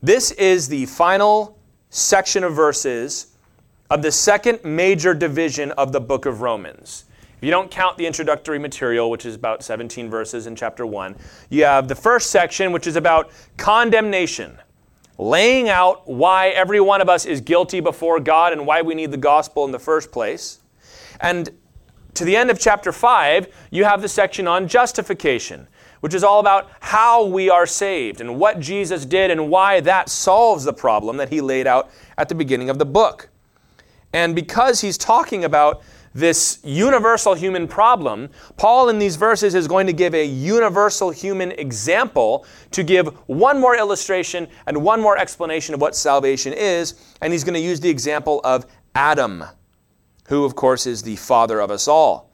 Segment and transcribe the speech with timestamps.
[0.00, 1.58] This is the final
[1.90, 3.34] section of verses
[3.90, 7.04] of the second major division of the book of Romans.
[7.36, 11.16] If you don't count the introductory material, which is about 17 verses in chapter 1,
[11.50, 14.58] you have the first section, which is about condemnation,
[15.18, 19.10] laying out why every one of us is guilty before God and why we need
[19.10, 20.60] the gospel in the first place.
[21.20, 21.50] And
[22.14, 25.66] to the end of chapter 5, you have the section on justification,
[26.00, 30.08] which is all about how we are saved and what Jesus did and why that
[30.08, 33.28] solves the problem that he laid out at the beginning of the book.
[34.12, 35.82] And because he's talking about
[36.14, 41.52] this universal human problem, Paul in these verses is going to give a universal human
[41.52, 46.94] example to give one more illustration and one more explanation of what salvation is.
[47.20, 49.44] And he's going to use the example of Adam,
[50.28, 52.27] who, of course, is the father of us all.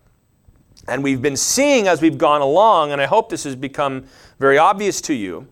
[0.86, 4.04] And we've been seeing as we've gone along, and I hope this has become
[4.38, 5.46] very obvious to you,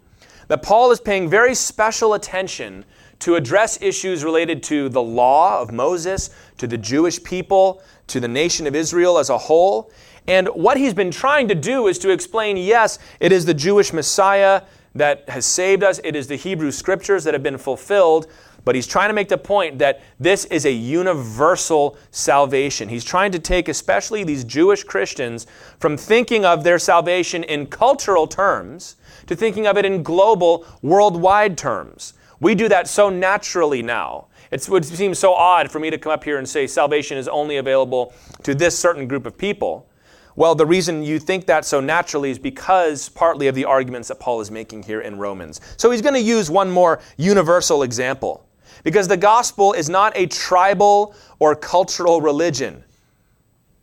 [0.49, 2.85] that Paul is paying very special attention
[3.21, 8.29] to address issues related to the law of Moses, to the Jewish people, to the
[8.29, 9.91] nation of Israel as a whole.
[10.27, 13.93] And what he's been trying to do is to explain yes, it is the Jewish
[13.93, 14.63] Messiah
[14.95, 18.27] that has saved us, it is the Hebrew scriptures that have been fulfilled.
[18.65, 22.89] But he's trying to make the point that this is a universal salvation.
[22.89, 25.47] He's trying to take, especially these Jewish Christians,
[25.79, 28.97] from thinking of their salvation in cultural terms
[29.27, 32.15] to thinking of it in global, worldwide terms.
[32.41, 34.27] We do that so naturally now.
[34.51, 37.27] It would seem so odd for me to come up here and say salvation is
[37.27, 39.89] only available to this certain group of people.
[40.35, 44.19] Well, the reason you think that so naturally is because partly of the arguments that
[44.19, 45.61] Paul is making here in Romans.
[45.77, 48.47] So he's going to use one more universal example.
[48.83, 52.85] Because the gospel is not a tribal or cultural religion.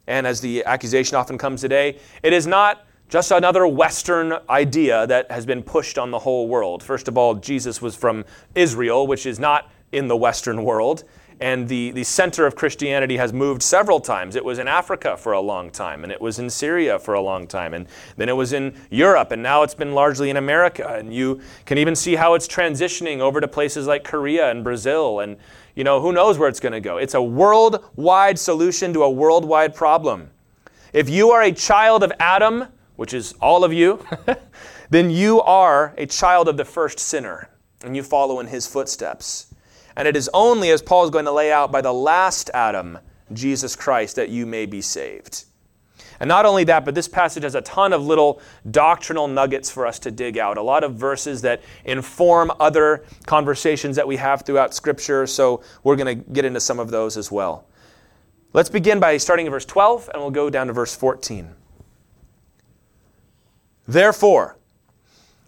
[0.07, 5.31] And as the accusation often comes today, it is not just another Western idea that
[5.31, 6.83] has been pushed on the whole world.
[6.83, 8.25] First of all, Jesus was from
[8.55, 11.03] Israel, which is not in the Western world.
[11.41, 14.35] And the, the center of Christianity has moved several times.
[14.35, 17.21] It was in Africa for a long time, and it was in Syria for a
[17.21, 17.87] long time, and
[18.17, 20.85] then it was in Europe, and now it's been largely in America.
[20.87, 25.21] And you can even see how it's transitioning over to places like Korea and Brazil,
[25.21, 25.37] and
[25.75, 26.97] you know, who knows where it's going to go.
[26.97, 30.29] It's a worldwide solution to a worldwide problem.
[30.91, 32.65] If you are a child of Adam,
[32.97, 34.05] which is all of you,
[34.89, 37.49] then you are a child of the first sinner
[37.81, 39.48] and you follow in his footsteps.
[39.95, 42.99] And it is only, as Paul is going to lay out, by the last Adam,
[43.33, 45.45] Jesus Christ, that you may be saved.
[46.19, 49.87] And not only that, but this passage has a ton of little doctrinal nuggets for
[49.87, 54.41] us to dig out, a lot of verses that inform other conversations that we have
[54.41, 55.25] throughout Scripture.
[55.27, 57.65] So we're going to get into some of those as well.
[58.51, 61.51] Let's begin by starting in verse 12, and we'll go down to verse 14.
[63.87, 64.57] Therefore,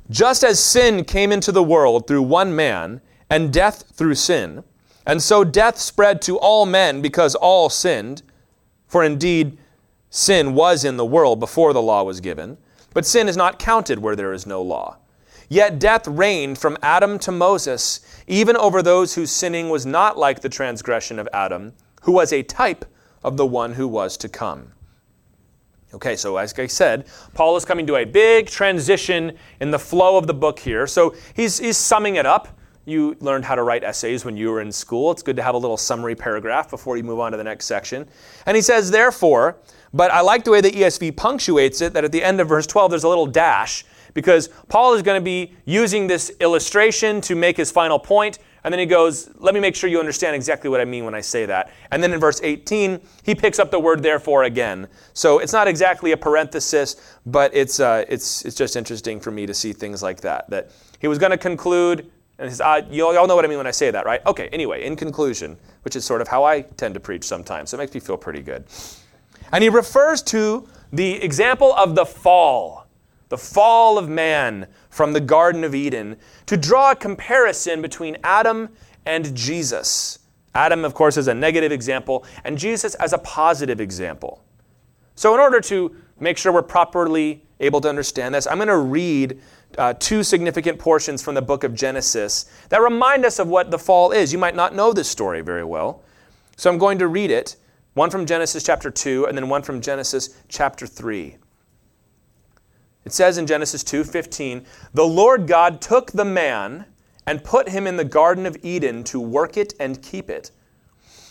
[0.09, 4.62] just as sin came into the world through one man, and death through sin,
[5.08, 8.22] and so death spread to all men because all sinned,
[8.88, 9.58] for indeed
[10.09, 12.58] sin was in the world before the law was given,
[12.94, 14.97] but sin is not counted where there is no law.
[15.47, 20.41] Yet death reigned from Adam to Moses, even over those whose sinning was not like
[20.41, 21.72] the transgression of Adam,
[22.02, 22.84] who was a type
[23.24, 24.74] of the one who was to come.
[25.94, 30.18] Okay, so as I said, Paul is coming to a big transition in the flow
[30.18, 30.86] of the book here.
[30.86, 32.58] So he's, he's summing it up.
[32.86, 35.12] You learned how to write essays when you were in school.
[35.12, 37.66] It's good to have a little summary paragraph before you move on to the next
[37.66, 38.08] section.
[38.46, 39.58] And he says, therefore,
[39.94, 42.66] but I like the way the ESV punctuates it, that at the end of verse
[42.66, 47.36] 12 there's a little dash, because Paul is going to be using this illustration to
[47.36, 50.70] make his final point, and then he goes, Let me make sure you understand exactly
[50.70, 51.72] what I mean when I say that.
[51.91, 54.88] And then in verse 18, he picks up the word therefore again.
[55.14, 59.46] So it's not exactly a parenthesis, but it's, uh, it's, it's just interesting for me
[59.46, 60.50] to see things like that.
[60.50, 63.47] That he was going to conclude, and he says, uh, you all know what I
[63.47, 64.25] mean when I say that, right?
[64.25, 67.69] Okay, anyway, in conclusion, which is sort of how I tend to preach sometimes.
[67.69, 68.66] So it makes me feel pretty good.
[69.52, 72.88] And he refers to the example of the fall,
[73.29, 78.69] the fall of man from the Garden of Eden to draw a comparison between Adam
[79.05, 80.17] and Jesus.
[80.55, 84.44] Adam, of course, is a negative example, and Jesus as a positive example.
[85.14, 88.78] So, in order to make sure we're properly able to understand this, I'm going to
[88.78, 89.40] read
[89.78, 93.79] uh, two significant portions from the book of Genesis that remind us of what the
[93.79, 94.32] fall is.
[94.32, 96.03] You might not know this story very well.
[96.58, 97.56] So, I'm going to read it
[97.94, 101.38] one from Genesis chapter 2, and then one from Genesis chapter 3.
[103.03, 106.85] It says in Genesis 2:15, "The Lord God took the man
[107.26, 110.52] and put him in the garden of Eden to work it and keep it.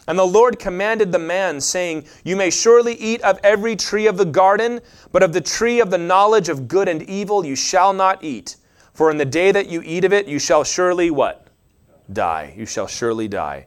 [0.08, 4.16] And the Lord commanded the man, saying, You may surely eat of every tree of
[4.16, 4.80] the garden,
[5.12, 8.56] but of the tree of the knowledge of good and evil you shall not eat.
[8.92, 11.46] For in the day that you eat of it, you shall surely what?
[12.12, 12.54] Die.
[12.56, 13.66] You shall surely die.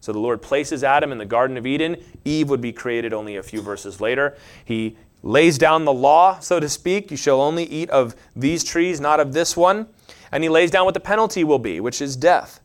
[0.00, 1.96] So the Lord places Adam in the Garden of Eden.
[2.24, 4.36] Eve would be created only a few verses later.
[4.64, 7.10] He lays down the law, so to speak.
[7.10, 9.86] You shall only eat of these trees, not of this one.
[10.30, 12.60] And he lays down what the penalty will be, which is death.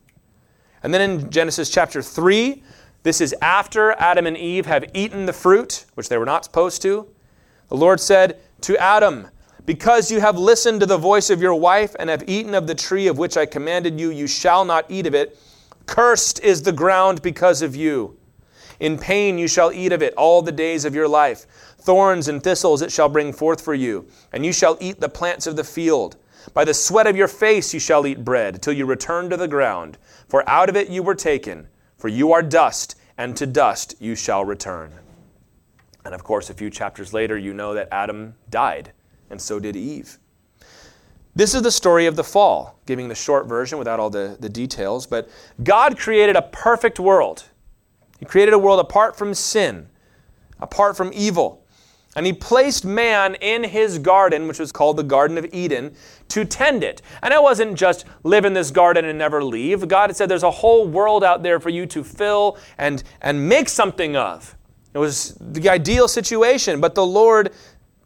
[0.82, 2.62] And then in Genesis chapter 3,
[3.02, 6.82] this is after Adam and Eve have eaten the fruit, which they were not supposed
[6.82, 7.08] to.
[7.68, 9.28] The Lord said to Adam,
[9.64, 12.74] Because you have listened to the voice of your wife and have eaten of the
[12.74, 15.38] tree of which I commanded you, you shall not eat of it.
[15.86, 18.18] Cursed is the ground because of you.
[18.80, 21.46] In pain you shall eat of it all the days of your life.
[21.78, 25.46] Thorns and thistles it shall bring forth for you, and you shall eat the plants
[25.46, 26.16] of the field.
[26.52, 29.48] By the sweat of your face you shall eat bread, till you return to the
[29.48, 29.96] ground.
[30.28, 31.68] For out of it you were taken,
[32.00, 34.90] for you are dust, and to dust you shall return.
[36.06, 38.92] And of course, a few chapters later, you know that Adam died,
[39.28, 40.18] and so did Eve.
[41.34, 44.48] This is the story of the fall, giving the short version without all the, the
[44.48, 45.06] details.
[45.06, 45.28] But
[45.62, 47.44] God created a perfect world.
[48.18, 49.88] He created a world apart from sin,
[50.58, 51.59] apart from evil.
[52.16, 55.94] And he placed man in his garden, which was called the Garden of Eden,
[56.28, 57.02] to tend it.
[57.22, 59.86] And it wasn't just live in this garden and never leave.
[59.86, 63.48] God had said there's a whole world out there for you to fill and, and
[63.48, 64.56] make something of.
[64.92, 67.52] It was the ideal situation, but the Lord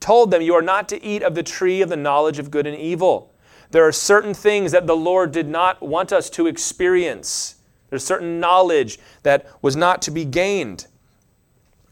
[0.01, 2.67] told them, You are not to eat of the tree of the knowledge of good
[2.67, 3.33] and evil.
[3.71, 7.57] There are certain things that the Lord did not want us to experience.
[7.89, 10.87] There's certain knowledge that was not to be gained.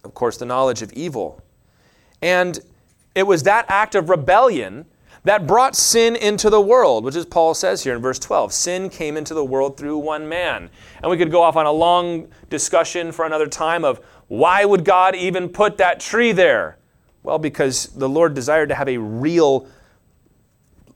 [0.05, 1.42] Of course, the knowledge of evil.
[2.23, 2.59] And
[3.15, 4.87] it was that act of rebellion
[5.25, 8.53] that brought sin into the world, which is Paul says here in verse 12.
[8.53, 10.71] Sin came into the world through one man.
[11.01, 14.85] And we could go off on a long discussion for another time of why would
[14.85, 16.79] God even put that tree there?
[17.23, 19.69] Well, because the Lord desired to have a real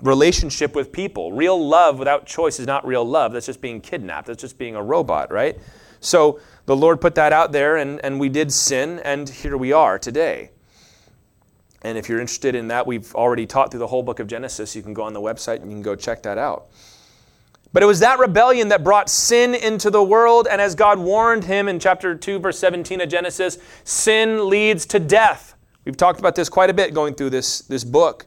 [0.02, 1.32] relationship with people.
[1.32, 3.32] Real love without choice is not real love.
[3.32, 4.26] That's just being kidnapped.
[4.26, 5.58] That's just being a robot, right?
[6.00, 9.72] So the Lord put that out there, and, and we did sin, and here we
[9.72, 10.50] are today.
[11.86, 14.74] And if you're interested in that, we've already taught through the whole book of Genesis.
[14.74, 16.66] You can go on the website and you can go check that out.
[17.72, 20.48] But it was that rebellion that brought sin into the world.
[20.50, 24.98] And as God warned him in chapter 2, verse 17 of Genesis, sin leads to
[24.98, 25.54] death.
[25.84, 28.26] We've talked about this quite a bit going through this, this book.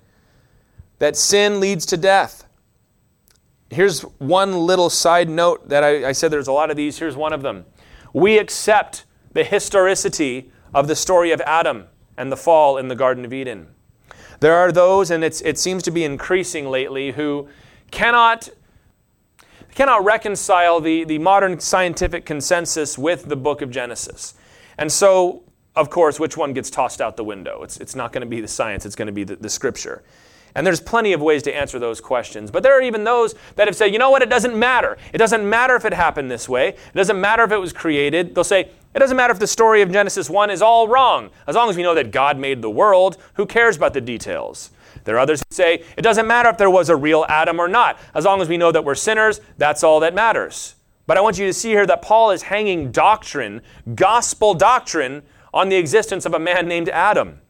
[0.99, 2.45] That sin leads to death.
[3.71, 6.97] Here's one little side note that I, I said there's a lot of these.
[6.97, 7.65] Here's one of them.
[8.13, 9.03] We accept
[9.33, 11.87] the historicity of the story of Adam
[12.19, 13.67] and the fall in the Garden of Eden.
[14.41, 17.47] There are those, and it seems to be increasing lately, who
[17.91, 18.49] cannot,
[19.73, 24.33] cannot reconcile the, the modern scientific consensus with the book of Genesis.
[24.77, 25.43] And so,
[25.75, 27.63] of course, which one gets tossed out the window?
[27.63, 30.03] It's, it's not going to be the science, it's going to be the, the scripture.
[30.55, 32.51] And there's plenty of ways to answer those questions.
[32.51, 34.97] But there are even those that have said, you know what, it doesn't matter.
[35.13, 36.69] It doesn't matter if it happened this way.
[36.69, 38.33] It doesn't matter if it was created.
[38.35, 41.29] They'll say, it doesn't matter if the story of Genesis 1 is all wrong.
[41.45, 44.71] As long as we know that God made the world, who cares about the details?
[45.03, 47.67] There are others who say, it doesn't matter if there was a real Adam or
[47.67, 47.99] not.
[48.13, 50.75] As long as we know that we're sinners, that's all that matters.
[51.05, 53.61] But I want you to see here that Paul is hanging doctrine,
[53.95, 55.23] gospel doctrine,
[55.53, 57.41] on the existence of a man named Adam.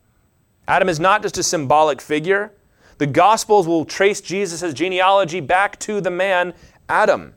[0.67, 2.53] Adam is not just a symbolic figure.
[2.99, 6.53] The Gospels will trace Jesus' genealogy back to the man
[6.87, 7.33] Adam.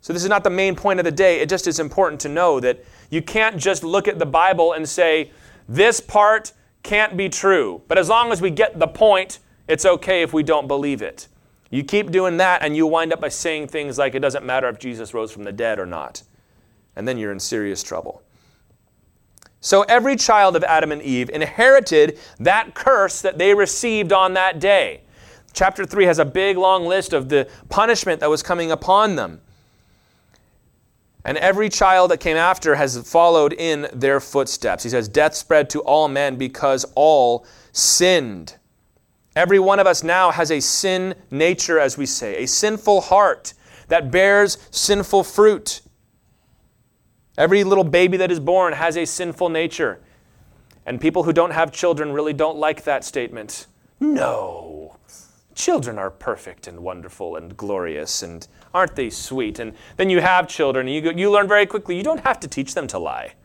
[0.00, 1.40] So, this is not the main point of the day.
[1.40, 4.86] It just is important to know that you can't just look at the Bible and
[4.86, 5.30] say,
[5.68, 7.80] this part can't be true.
[7.88, 11.28] But as long as we get the point, it's okay if we don't believe it.
[11.70, 14.68] You keep doing that, and you wind up by saying things like, it doesn't matter
[14.68, 16.22] if Jesus rose from the dead or not.
[16.96, 18.22] And then you're in serious trouble.
[19.64, 24.60] So every child of Adam and Eve inherited that curse that they received on that
[24.60, 25.00] day.
[25.54, 29.40] Chapter 3 has a big long list of the punishment that was coming upon them.
[31.24, 34.82] And every child that came after has followed in their footsteps.
[34.82, 38.56] He says, Death spread to all men because all sinned.
[39.34, 43.54] Every one of us now has a sin nature, as we say, a sinful heart
[43.88, 45.80] that bears sinful fruit.
[47.36, 50.00] Every little baby that is born has a sinful nature.
[50.86, 53.66] And people who don't have children really don't like that statement.
[53.98, 54.96] No.
[55.54, 59.58] Children are perfect and wonderful and glorious, and aren't they sweet?
[59.58, 62.48] And then you have children, and you, you learn very quickly you don't have to
[62.48, 63.34] teach them to lie.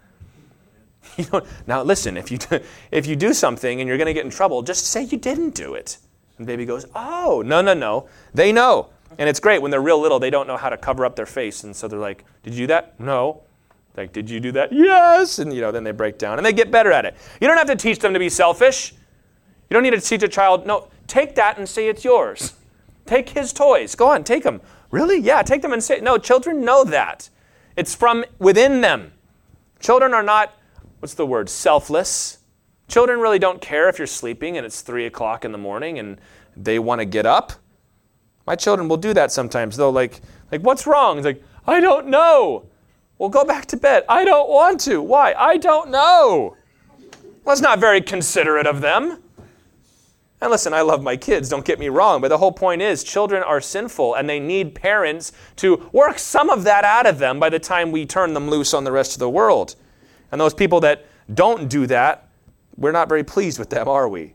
[1.17, 2.59] You don't, now, listen, if you, do,
[2.91, 5.55] if you do something and you're going to get in trouble, just say you didn't
[5.55, 5.97] do it.
[6.37, 8.07] And baby goes, Oh, no, no, no.
[8.33, 8.89] They know.
[9.17, 11.25] And it's great when they're real little, they don't know how to cover up their
[11.25, 11.63] face.
[11.63, 12.99] And so they're like, Did you do that?
[12.99, 13.41] No.
[13.99, 14.71] Like, did you do that?
[14.71, 15.39] Yes.
[15.39, 17.17] And you know, then they break down and they get better at it.
[17.41, 18.93] You don't have to teach them to be selfish.
[19.69, 22.53] You don't need to teach a child, no, take that and say it's yours.
[23.05, 23.95] Take his toys.
[23.95, 24.61] Go on, take them.
[24.89, 25.19] Really?
[25.19, 27.29] Yeah, take them and say, no, children know that.
[27.75, 29.11] It's from within them.
[29.79, 30.53] Children are not,
[30.99, 32.37] what's the word, selfless.
[32.87, 36.19] Children really don't care if you're sleeping and it's three o'clock in the morning and
[36.55, 37.51] they want to get up.
[38.47, 39.75] My children will do that sometimes.
[39.75, 41.17] They'll like, like, what's wrong?
[41.17, 42.65] It's like, I don't know.
[43.19, 44.05] Well, go back to bed.
[44.07, 45.01] I don't want to.
[45.01, 45.33] Why?
[45.37, 46.55] I don't know.
[47.43, 49.21] Well, it's not very considerate of them.
[50.41, 53.03] And listen, I love my kids, don't get me wrong, but the whole point is
[53.03, 57.41] children are sinful and they need parents to work some of that out of them
[57.41, 59.75] by the time we turn them loose on the rest of the world.
[60.31, 62.29] And those people that don't do that,
[62.77, 64.33] we're not very pleased with them, are we?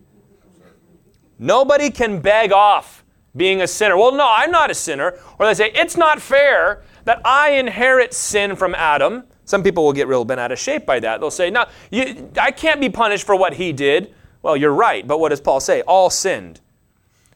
[1.38, 3.02] Nobody can beg off
[3.34, 3.96] being a sinner.
[3.96, 5.18] Well, no, I'm not a sinner.
[5.38, 9.24] Or they say, it's not fair that I inherit sin from Adam.
[9.44, 11.20] Some people will get real bent out of shape by that.
[11.20, 14.14] They'll say, no, you, I can't be punished for what he did.
[14.42, 15.82] Well, you're right, but what does Paul say?
[15.82, 16.60] All sinned.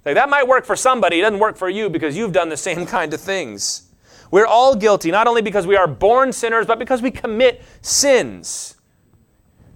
[0.05, 2.57] Like, that might work for somebody, it doesn't work for you because you've done the
[2.57, 3.85] same kind of things.
[4.31, 8.77] We're all guilty, not only because we are born sinners, but because we commit sins.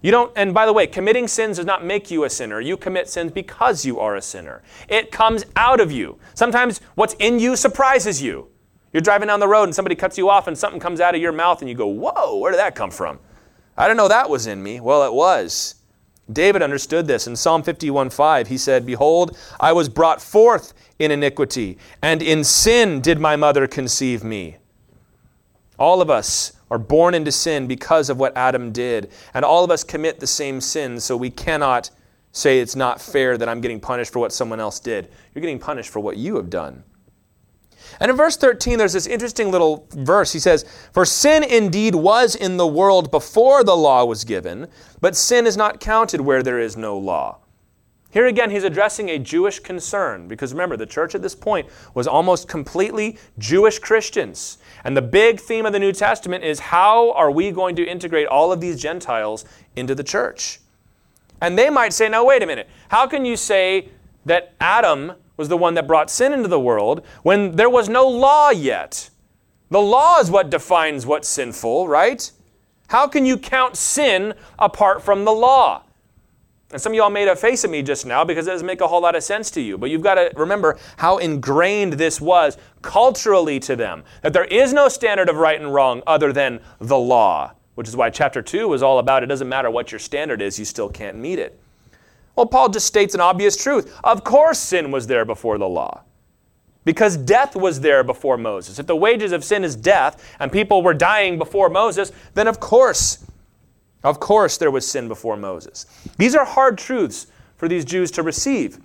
[0.03, 2.61] You don't, and by the way, committing sins does not make you a sinner.
[2.61, 4.63] You commit sins because you are a sinner.
[4.89, 6.19] It comes out of you.
[6.35, 8.49] Sometimes what's in you surprises you.
[8.93, 11.21] You're driving down the road and somebody cuts you off and something comes out of
[11.21, 13.19] your mouth and you go, Whoa, where did that come from?
[13.77, 14.81] I didn't know that was in me.
[14.81, 15.77] Well, it was.
[16.31, 17.27] David understood this.
[17.27, 23.01] In Psalm 51:5, he said, Behold, I was brought forth in iniquity, and in sin
[23.01, 24.59] did my mother conceive me.
[25.79, 29.71] All of us are born into sin because of what Adam did, and all of
[29.71, 31.91] us commit the same sin, so we cannot
[32.31, 35.11] say it's not fair that I'm getting punished for what someone else did.
[35.35, 36.85] You're getting punished for what you have done.
[38.01, 40.33] And in verse 13, there's this interesting little verse.
[40.33, 44.69] He says, For sin indeed was in the world before the law was given,
[45.01, 47.39] but sin is not counted where there is no law.
[48.13, 52.07] Here again, he's addressing a Jewish concern because remember, the church at this point was
[52.07, 54.59] almost completely Jewish Christians.
[54.85, 58.27] And the big theme of the New Testament is how are we going to integrate
[58.27, 59.47] all of these Gentiles
[59.77, 60.61] into the church?
[61.41, 62.69] And they might say, now, wait a minute.
[62.91, 63.89] How can you say
[64.27, 68.07] that Adam was the one that brought sin into the world when there was no
[68.07, 69.11] law yet.
[69.71, 72.31] The law is what defines what's sinful, right?
[72.89, 75.85] How can you count sin apart from the law?
[76.73, 78.81] And some of y'all made a face at me just now because it doesn't make
[78.81, 79.79] a whole lot of sense to you.
[79.79, 84.05] But you've got to remember how ingrained this was culturally to them.
[84.23, 87.97] That there is no standard of right and wrong other than the law, which is
[87.97, 90.89] why chapter 2 was all about it doesn't matter what your standard is, you still
[90.89, 91.62] can't meet it.
[92.37, 93.99] Well, Paul just states an obvious truth.
[94.03, 96.03] Of course, sin was there before the law.
[96.85, 98.79] Because death was there before Moses.
[98.79, 102.59] If the wages of sin is death and people were dying before Moses, then of
[102.59, 103.25] course,
[104.03, 105.87] of course there was sin before Moses.
[106.19, 108.81] These are hard truths for these Jews to receive.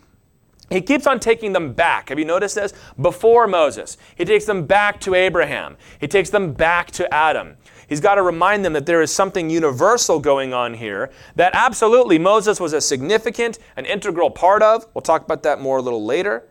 [0.70, 2.10] He keeps on taking them back.
[2.10, 2.74] Have you noticed this?
[3.02, 3.98] Before Moses.
[4.16, 5.78] He takes them back to Abraham.
[6.00, 7.56] He takes them back to Adam.
[7.88, 12.20] He's got to remind them that there is something universal going on here that absolutely
[12.20, 14.86] Moses was a significant and integral part of.
[14.94, 16.44] We'll talk about that more a little later.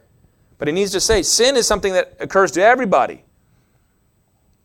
[0.59, 3.25] But he needs to say sin is something that occurs to everybody.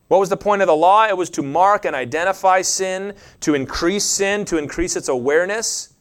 [0.07, 1.07] What was the point of the law?
[1.07, 5.93] It was to mark and identify sin, to increase sin, to increase its awareness.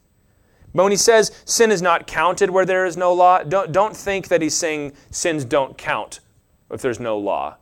[0.75, 3.97] But when he says sin is not counted where there is no law, don't, don't
[3.97, 6.21] think that he's saying sins don't count
[6.71, 7.57] if there's no law.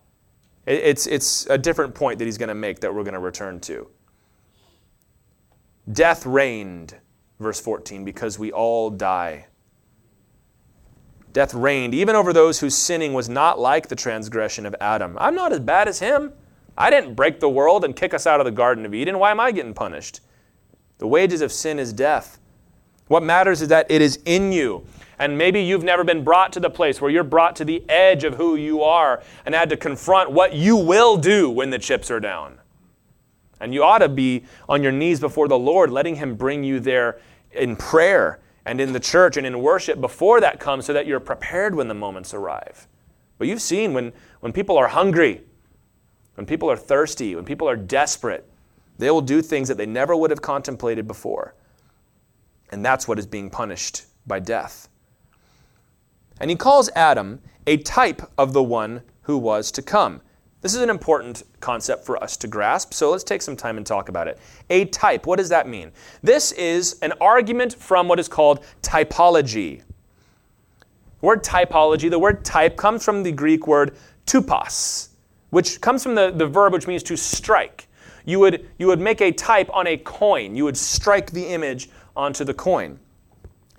[0.69, 3.59] It's, it's a different point that he's going to make that we're going to return
[3.61, 3.89] to.
[5.91, 6.97] Death reigned,
[7.41, 9.47] verse 14, because we all die.
[11.33, 15.17] Death reigned even over those whose sinning was not like the transgression of Adam.
[15.19, 16.33] I'm not as bad as him.
[16.77, 19.19] I didn't break the world and kick us out of the Garden of Eden.
[19.19, 20.21] Why am I getting punished?
[20.99, 22.39] The wages of sin is death.
[23.07, 24.85] What matters is that it is in you.
[25.19, 28.25] And maybe you've never been brought to the place where you're brought to the edge
[28.25, 32.11] of who you are and had to confront what you will do when the chips
[32.11, 32.59] are down.
[33.61, 36.79] And you ought to be on your knees before the Lord, letting Him bring you
[36.79, 37.21] there
[37.51, 41.19] in prayer and in the church and in worship before that comes so that you're
[41.19, 42.87] prepared when the moments arrive.
[43.39, 45.43] But you've seen when, when people are hungry,
[46.35, 48.49] when people are thirsty, when people are desperate,
[48.99, 51.55] they will do things that they never would have contemplated before.
[52.71, 54.89] And that's what is being punished by death.
[56.41, 60.21] And he calls Adam a type of the one who was to come.
[60.61, 63.87] This is an important concept for us to grasp, so let's take some time and
[63.87, 64.41] talk about it.
[64.71, 65.93] A type, what does that mean?
[66.23, 69.83] This is an argument from what is called typology.
[71.21, 75.11] The word typology, the word type comes from the Greek word tupos,
[75.51, 77.87] which comes from the, the verb which means to strike.
[78.25, 81.89] You would, you would make a type on a coin, you would strike the image
[82.17, 82.99] onto the coin.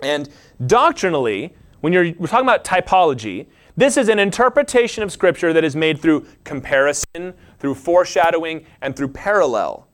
[0.02, 0.30] And
[0.66, 3.46] doctrinally, when you're we're talking about typology,
[3.76, 9.08] This is an interpretation of Scripture that is made through comparison, through foreshadowing, and through
[9.08, 9.88] parallel.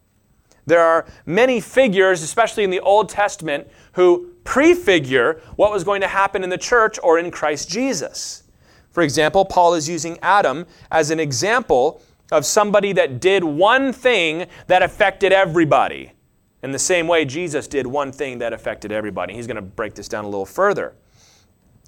[0.67, 6.09] There are many figures, especially in the Old Testament, who prefigure what was going to
[6.09, 8.43] happen in the church or in Christ Jesus.
[8.91, 12.03] For example, Paul is using Adam as an example
[12.33, 16.13] of somebody that did one thing that affected everybody.
[16.63, 19.35] In the same way, Jesus did one thing that affected everybody.
[19.35, 20.95] He's going to break this down a little further.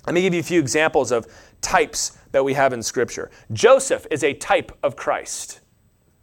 [0.09, 1.27] Let me give you a few examples of
[1.61, 3.31] types that we have in Scripture.
[3.53, 5.61] Joseph is a type of Christ.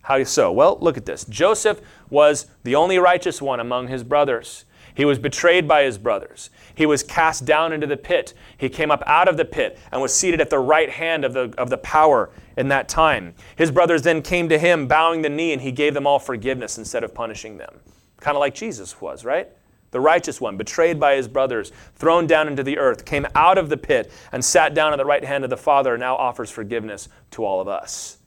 [0.01, 0.51] How so?
[0.51, 1.24] Well, look at this.
[1.25, 4.65] Joseph was the only righteous one among his brothers.
[4.96, 6.50] He was betrayed by his brothers.
[6.74, 8.34] He was cast down into the pit.
[8.58, 11.34] He came up out of the pit and was seated at the right hand of
[11.34, 13.36] the, of the power in that time.
[13.56, 16.80] His brothers then came to him, bowing the knee, and he gave them all forgiveness
[16.80, 17.82] instead of punishing them.
[18.20, 19.48] Kind of like Jesus was, right?
[19.96, 23.70] The righteous one, betrayed by his brothers, thrown down into the earth, came out of
[23.70, 26.52] the pit and sat down at the right hand of the Father, and now offers
[26.52, 28.18] forgiveness to all of us.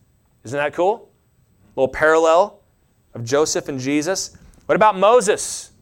[0.45, 1.11] Isn't that cool?
[1.77, 2.63] A little parallel
[3.13, 4.35] of Joseph and Jesus.
[4.65, 5.73] What about Moses?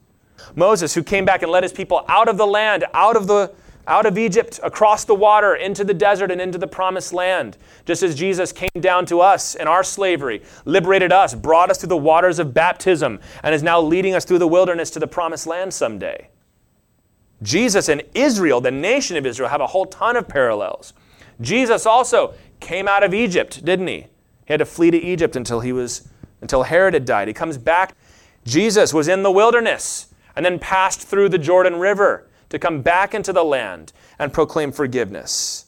[0.55, 3.53] Moses, who came back and led his people out of the land, out of the
[3.87, 7.57] out of Egypt, across the water, into the desert, and into the promised land.
[7.85, 11.89] Just as Jesus came down to us in our slavery, liberated us, brought us through
[11.89, 15.47] the waters of baptism, and is now leading us through the wilderness to the promised
[15.47, 16.29] land someday.
[17.41, 20.93] Jesus and Israel, the nation of Israel, have a whole ton of parallels.
[21.39, 24.07] Jesus also came out of Egypt, didn't he?
[24.45, 26.09] He had to flee to Egypt until he was
[26.41, 27.27] until Herod had died.
[27.27, 27.95] He comes back.
[28.45, 33.13] Jesus was in the wilderness and then passed through the Jordan River to come back
[33.13, 35.65] into the land and proclaim forgiveness.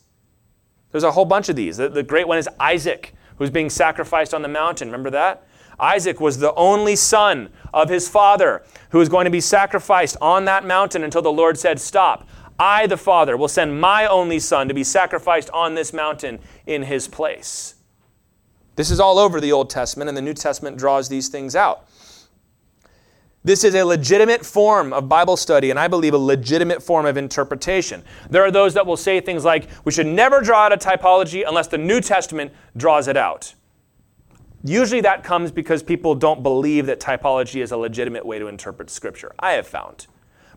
[0.92, 1.78] There's a whole bunch of these.
[1.78, 4.88] The, the great one is Isaac, who's being sacrificed on the mountain.
[4.88, 5.46] Remember that?
[5.80, 10.46] Isaac was the only son of his father who was going to be sacrificed on
[10.46, 12.28] that mountain until the Lord said, Stop.
[12.60, 16.84] I, the Father, will send my only son to be sacrificed on this mountain in
[16.84, 17.76] his place.
[18.76, 21.88] This is all over the Old Testament, and the New Testament draws these things out.
[23.50, 27.18] This is a legitimate form of Bible study, and I believe a legitimate form of
[27.18, 28.04] interpretation.
[28.30, 31.44] There are those that will say things like, we should never draw out a typology
[31.48, 33.56] unless the New Testament draws it out.
[34.64, 38.92] Usually that comes because people don't believe that typology is a legitimate way to interpret
[38.92, 40.06] Scripture, I have found.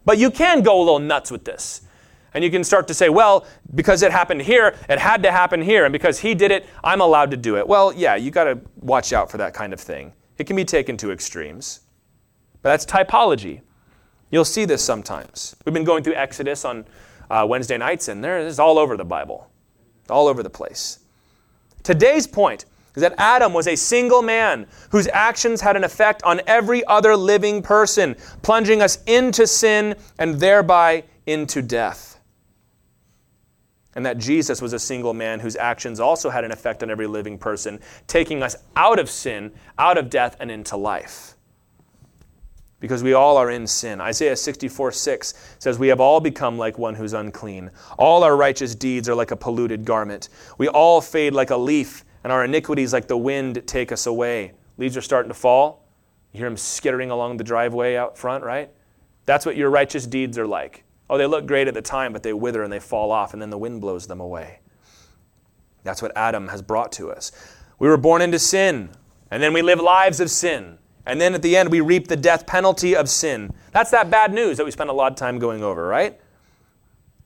[0.04, 1.80] But you can go a little nuts with this.
[2.34, 5.62] And you can start to say, well, because it happened here, it had to happen
[5.62, 5.86] here.
[5.86, 7.66] And because he did it, I'm allowed to do it.
[7.66, 10.12] Well, yeah, you got to watch out for that kind of thing.
[10.36, 11.80] It can be taken to extremes.
[12.62, 13.60] But that's typology.
[14.30, 15.54] You'll see this sometimes.
[15.64, 16.86] We've been going through Exodus on
[17.30, 19.50] uh, Wednesday nights, and there is all over the Bible,
[20.08, 21.00] all over the place.
[21.82, 26.40] Today's point is that Adam was a single man whose actions had an effect on
[26.46, 32.20] every other living person, plunging us into sin and thereby into death.
[33.94, 37.06] And that Jesus was a single man whose actions also had an effect on every
[37.06, 41.31] living person, taking us out of sin, out of death, and into life
[42.82, 44.00] because we all are in sin.
[44.00, 47.70] Isaiah 64 6 says, We have all become like one who's unclean.
[47.96, 50.28] All our righteous deeds are like a polluted garment.
[50.58, 54.54] We all fade like a leaf, and our iniquities, like the wind, take us away.
[54.78, 55.86] Leaves are starting to fall.
[56.32, 58.68] You hear them skittering along the driveway out front, right?
[59.26, 60.82] That's what your righteous deeds are like.
[61.08, 63.40] Oh, they look great at the time, but they wither and they fall off, and
[63.40, 64.58] then the wind blows them away.
[65.84, 67.30] That's what Adam has brought to us.
[67.78, 68.90] We were born into sin,
[69.30, 70.78] and then we live lives of sin.
[71.06, 73.52] And then at the end, we reap the death penalty of sin.
[73.72, 76.20] That's that bad news that we spend a lot of time going over, right?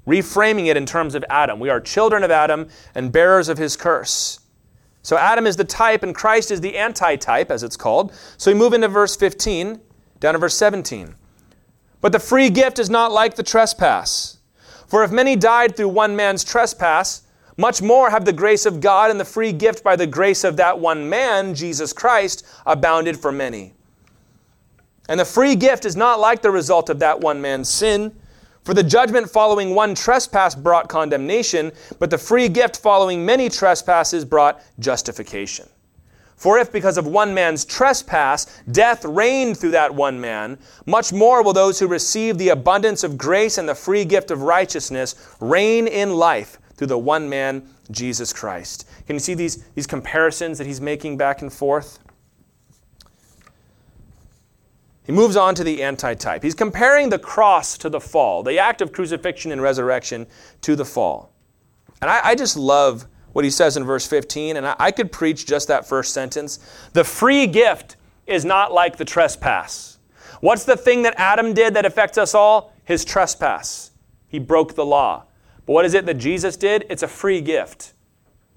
[0.07, 1.61] Reframing it in terms of Adam.
[1.61, 4.41] We are children of Adam and bearers of his curse.
[5.03, 8.13] So Adam is the type and Christ is the anti-type, as it's called.
[8.39, 9.81] So we move into verse 15,
[10.21, 11.15] down to verse 17.
[12.01, 14.39] But the free gift is not like the trespass.
[14.87, 17.23] For if many died through one man's trespass,
[17.57, 20.57] much more have the grace of God and the free gift by the grace of
[20.59, 23.73] that one man, Jesus Christ, abounded for many.
[25.09, 28.15] And the free gift is not like the result of that one man's sin.
[28.65, 34.25] For the judgment following one trespass brought condemnation, but the free gift following many trespasses
[34.25, 35.69] brought justification.
[36.35, 41.43] For if because of one man's trespass death reigned through that one man, much more
[41.43, 45.87] will those who receive the abundance of grace and the free gift of righteousness reign
[45.87, 48.89] in life through the one man, Jesus Christ.
[49.07, 51.99] Can you see these, these comparisons that he's making back and forth?
[55.05, 56.43] He moves on to the antitype.
[56.43, 60.27] He's comparing the cross to the fall, the act of crucifixion and resurrection
[60.63, 61.33] to the fall.
[62.03, 65.13] And I, I just love what he says in verse 15, and I, I could
[65.13, 66.59] preach just that first sentence.
[66.93, 69.99] The free gift is not like the trespass.
[70.41, 72.73] What's the thing that Adam did that affects us all?
[72.85, 73.93] His trespass.
[74.27, 75.26] He broke the law.
[75.67, 76.87] But what is it that Jesus did?
[76.89, 77.93] It's a free gift.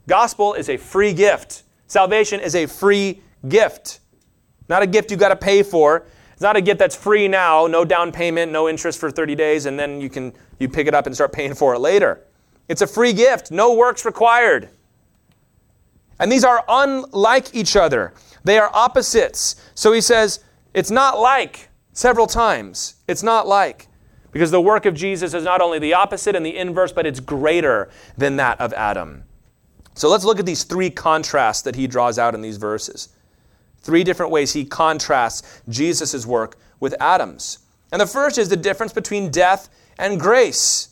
[0.08, 1.63] Gospel is a free gift.
[1.88, 4.00] Salvation is a free gift.
[4.69, 6.06] Not a gift you got to pay for.
[6.32, 9.65] It's not a gift that's free now, no down payment, no interest for 30 days,
[9.65, 12.26] and then you can you pick it up and start paying for it later.
[12.69, 14.69] It's a free gift, no works required.
[16.19, 18.13] And these are unlike each other.
[18.43, 19.56] They are opposites.
[19.74, 20.43] So he says,
[20.74, 22.95] it's not like several times.
[23.08, 23.88] It's not like.
[24.31, 27.19] Because the work of Jesus is not only the opposite and the inverse, but it's
[27.19, 29.23] greater than that of Adam.
[29.95, 33.09] So let's look at these three contrasts that he draws out in these verses.
[33.81, 37.59] Three different ways he contrasts Jesus' work with Adam's.
[37.91, 40.89] And the first is the difference between death and grace.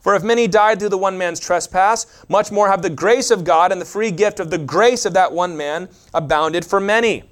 [0.00, 3.44] For if many died through the one man's trespass, much more have the grace of
[3.44, 7.24] God and the free gift of the grace of that one man abounded for many.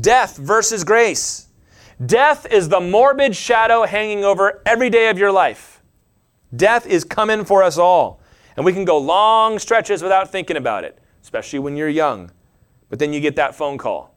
[0.00, 1.43] Death versus grace.
[2.04, 5.82] Death is the morbid shadow hanging over every day of your life.
[6.54, 8.20] Death is coming for us all.
[8.56, 12.30] And we can go long stretches without thinking about it, especially when you're young.
[12.88, 14.14] But then you get that phone call.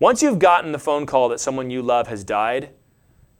[0.00, 2.70] Once you've gotten the phone call that someone you love has died,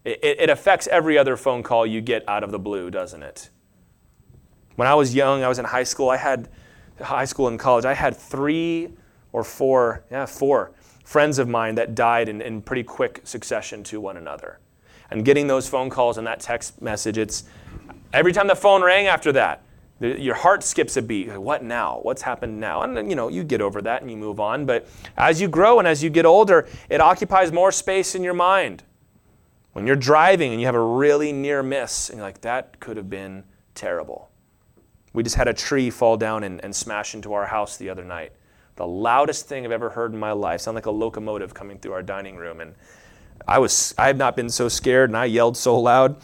[0.04, 3.50] it, it affects every other phone call you get out of the blue, doesn't it?
[4.76, 6.48] When I was young, I was in high school, I had
[7.00, 8.92] high school and college, I had three
[9.32, 10.72] or four, yeah, four
[11.04, 14.58] friends of mine that died in, in pretty quick succession to one another.
[15.10, 17.44] And getting those phone calls and that text message, it's
[18.12, 19.62] every time the phone rang after that,
[20.00, 21.38] your heart skips a beat.
[21.38, 22.00] What now?
[22.02, 22.82] What's happened now?
[22.82, 24.66] And you know, you get over that and you move on.
[24.66, 28.34] But as you grow and as you get older, it occupies more space in your
[28.34, 28.82] mind.
[29.72, 32.96] When you're driving and you have a really near miss, and you're like, that could
[32.96, 34.30] have been terrible.
[35.12, 38.04] We just had a tree fall down and, and smash into our house the other
[38.04, 38.32] night.
[38.76, 40.62] The loudest thing I've ever heard in my life.
[40.62, 42.60] Sounded like a locomotive coming through our dining room.
[42.60, 42.74] And
[43.46, 46.16] I was I have not been so scared and I yelled so loud.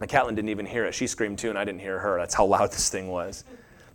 [0.00, 0.94] My Catlin didn't even hear it.
[0.94, 2.18] She screamed too, and I didn't hear her.
[2.18, 3.44] That's how loud this thing was.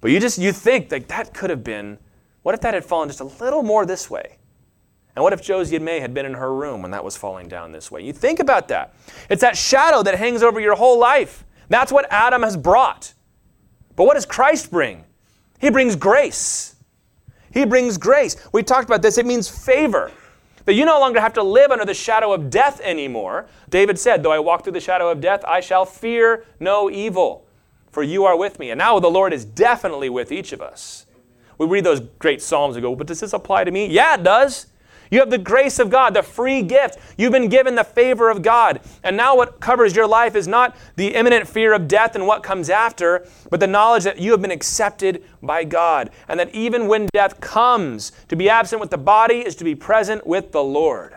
[0.02, 1.98] But you just you think like that could have been
[2.44, 4.38] what if that had fallen just a little more this way?
[5.16, 7.48] And what if Josie and May had been in her room when that was falling
[7.48, 8.02] down this way?
[8.02, 8.96] You think about that.
[9.30, 11.46] It's that shadow that hangs over your whole life.
[11.70, 13.14] That's what Adam has brought.
[13.96, 15.06] But what does Christ bring?
[15.60, 16.76] He brings grace.
[17.54, 18.36] He brings grace.
[18.52, 19.18] We talked about this.
[19.18, 20.12] It means favor.
[20.66, 23.46] That you no longer have to live under the shadow of death anymore.
[23.70, 27.46] David said, Though I walk through the shadow of death, I shall fear no evil,
[27.92, 28.72] for you are with me.
[28.72, 31.06] And now the Lord is definitely with each of us.
[31.58, 33.88] We read those great Psalms and go, But does this apply to me?
[33.88, 34.68] Yeah, it does.
[35.14, 36.98] You have the grace of God, the free gift.
[37.20, 38.80] You've been given the favor of God.
[39.04, 42.42] And now what covers your life is not the imminent fear of death and what
[42.42, 46.10] comes after, but the knowledge that you have been accepted by God.
[46.28, 49.76] And that even when death comes, to be absent with the body is to be
[49.76, 51.16] present with the Lord.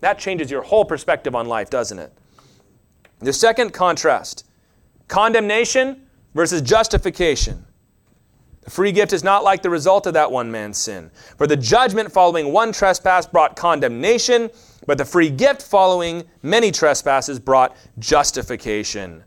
[0.00, 2.12] That changes your whole perspective on life, doesn't it?
[3.20, 4.44] The second contrast
[5.08, 7.64] condemnation versus justification.
[8.68, 11.10] The free gift is not like the result of that one man's sin.
[11.38, 14.50] For the judgment following one trespass brought condemnation,
[14.86, 19.24] but the free gift following many trespasses brought justification.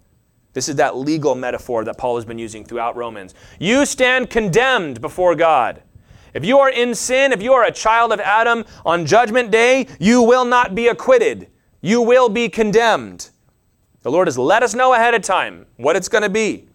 [0.54, 3.34] This is that legal metaphor that Paul has been using throughout Romans.
[3.58, 5.82] You stand condemned before God.
[6.36, 9.88] If you are in sin, if you are a child of Adam, on judgment day,
[9.99, 11.47] you will not be acquitted.
[11.82, 13.32] You will be condemned.
[14.04, 16.67] The Lord has let us know ahead of time what it's going to be.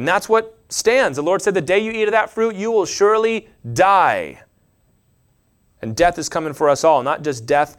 [0.00, 1.16] And that's what stands.
[1.16, 4.40] The Lord said, The day you eat of that fruit, you will surely die.
[5.82, 7.76] And death is coming for us all, not just death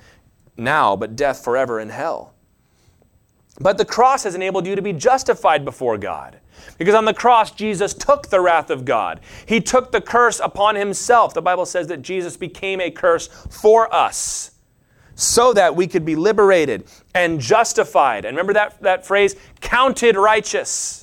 [0.56, 2.36] now, but death forever in hell.
[3.60, 6.40] But the cross has enabled you to be justified before God.
[6.78, 9.22] Because on the cross, Jesus took the wrath of God.
[9.48, 11.34] He took the curse upon himself.
[11.34, 14.52] The Bible says that Jesus became a curse for us
[15.16, 16.84] so that we could be liberated
[17.16, 18.26] and justified.
[18.26, 21.01] And remember that, that phrase, counted righteous.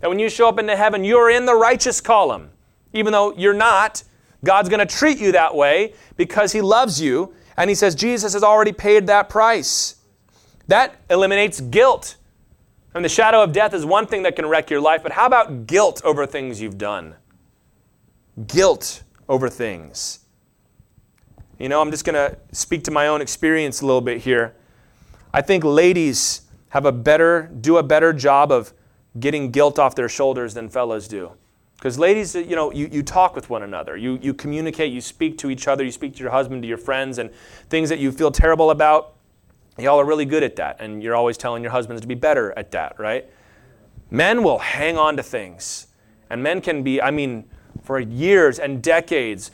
[0.00, 2.50] That when you show up into heaven, you're in the righteous column.
[2.92, 4.02] Even though you're not,
[4.44, 7.34] God's going to treat you that way because He loves you.
[7.56, 9.96] And He says Jesus has already paid that price.
[10.68, 12.16] That eliminates guilt.
[12.94, 15.12] I mean, the shadow of death is one thing that can wreck your life, but
[15.12, 17.14] how about guilt over things you've done?
[18.46, 20.20] Guilt over things.
[21.58, 24.54] You know, I'm just going to speak to my own experience a little bit here.
[25.32, 28.72] I think ladies have a better, do a better job of
[29.18, 31.32] getting guilt off their shoulders than fellows do.
[31.76, 33.96] Because ladies, you know, you, you talk with one another.
[33.96, 36.76] You, you communicate, you speak to each other, you speak to your husband, to your
[36.76, 37.30] friends, and
[37.70, 39.14] things that you feel terrible about.
[39.78, 42.52] Y'all are really good at that, and you're always telling your husbands to be better
[42.58, 43.24] at that, right?
[44.10, 45.86] Men will hang on to things.
[46.28, 47.48] And men can be, I mean,
[47.82, 49.50] for years and decades,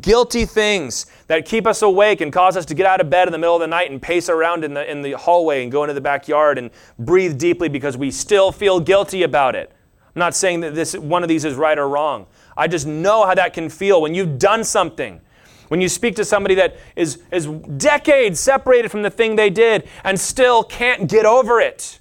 [0.00, 3.32] guilty things that keep us awake and cause us to get out of bed in
[3.32, 5.84] the middle of the night and pace around in the, in the hallway and go
[5.84, 9.72] into the backyard and breathe deeply because we still feel guilty about it.
[10.14, 12.26] I'm not saying that this, one of these is right or wrong.
[12.56, 15.20] I just know how that can feel when you've done something.
[15.68, 19.86] When you speak to somebody that is, is decades separated from the thing they did
[20.02, 22.00] and still can't get over it.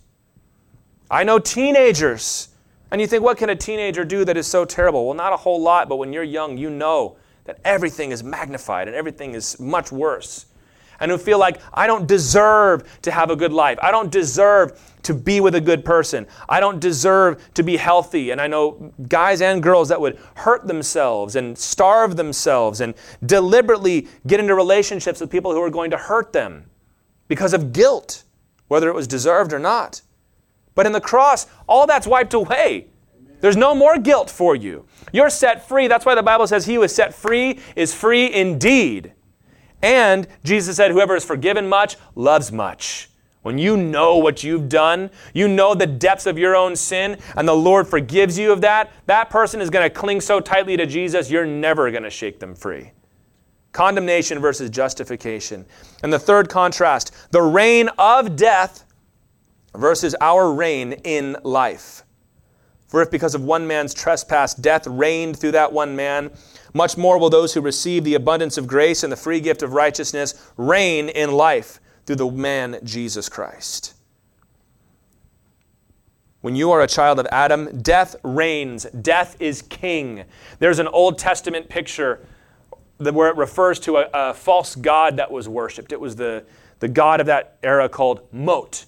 [1.11, 2.49] I know teenagers,
[2.91, 5.05] and you think, what can a teenager do that is so terrible?
[5.05, 8.87] Well, not a whole lot, but when you're young, you know that everything is magnified
[8.87, 10.45] and everything is much worse
[10.99, 13.79] and who feel like I don't deserve to have a good life.
[13.81, 16.27] I don't deserve to be with a good person.
[16.49, 18.31] I don't deserve to be healthy.
[18.31, 22.93] And I know guys and girls that would hurt themselves and starve themselves and
[23.25, 26.65] deliberately get into relationships with people who are going to hurt them
[27.27, 28.23] because of guilt,
[28.67, 30.01] whether it was deserved or not.
[30.75, 32.87] But in the cross, all that's wiped away.
[33.39, 34.85] There's no more guilt for you.
[35.11, 35.87] You're set free.
[35.87, 39.13] That's why the Bible says he who is set free is free indeed.
[39.81, 43.09] And Jesus said, Whoever is forgiven much loves much.
[43.43, 47.47] When you know what you've done, you know the depths of your own sin, and
[47.47, 50.85] the Lord forgives you of that, that person is going to cling so tightly to
[50.85, 52.91] Jesus, you're never going to shake them free.
[53.71, 55.65] Condemnation versus justification.
[56.03, 58.83] And the third contrast the reign of death
[59.73, 62.03] versus our reign in life.
[62.87, 66.31] For if because of one man's trespass death reigned through that one man,
[66.73, 69.73] much more will those who receive the abundance of grace and the free gift of
[69.73, 73.93] righteousness reign in life through the man Jesus Christ.
[76.41, 78.85] When you are a child of Adam, death reigns.
[79.01, 80.23] Death is king.
[80.59, 82.25] There's an Old Testament picture
[82.99, 85.91] where it refers to a, a false god that was worshipped.
[85.91, 86.45] It was the,
[86.79, 88.85] the god of that era called Mot.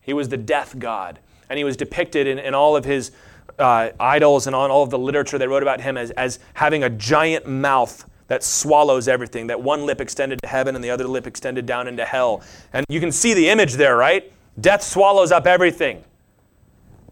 [0.00, 1.18] He was the death god.
[1.48, 3.12] And he was depicted in, in all of his
[3.58, 6.84] uh, idols and on all of the literature they wrote about him as, as having
[6.84, 11.06] a giant mouth that swallows everything, that one lip extended to heaven and the other
[11.06, 12.42] lip extended down into hell.
[12.72, 14.32] And you can see the image there, right?
[14.60, 16.04] Death swallows up everything.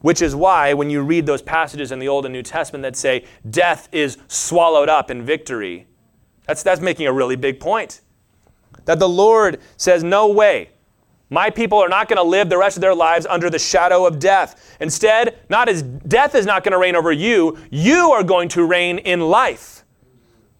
[0.00, 2.94] Which is why, when you read those passages in the Old and New Testament that
[2.94, 5.86] say death is swallowed up in victory,
[6.46, 8.02] that's, that's making a really big point.
[8.84, 10.70] That the Lord says, No way.
[11.34, 14.06] My people are not going to live the rest of their lives under the shadow
[14.06, 14.76] of death.
[14.78, 18.64] Instead, not as death is not going to reign over you, you are going to
[18.64, 19.84] reign in life.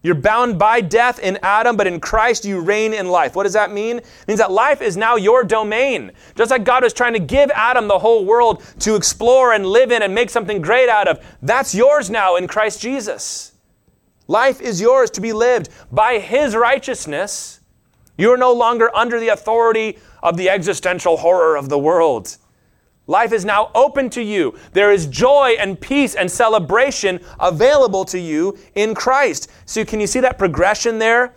[0.03, 3.37] You're bound by death in Adam, but in Christ you reign in life.
[3.37, 3.99] What does that mean?
[3.99, 6.11] It means that life is now your domain.
[6.35, 9.93] Just like God was trying to give Adam the whole world to explore and live
[9.93, 13.53] in and make something great out of, that's yours now in Christ Jesus.
[14.27, 17.61] Life is yours to be lived by His righteousness.
[18.17, 22.35] You are no longer under the authority of the existential horror of the world.
[23.07, 24.57] Life is now open to you.
[24.73, 29.51] There is joy and peace and celebration available to you in Christ.
[29.65, 31.35] So, can you see that progression there?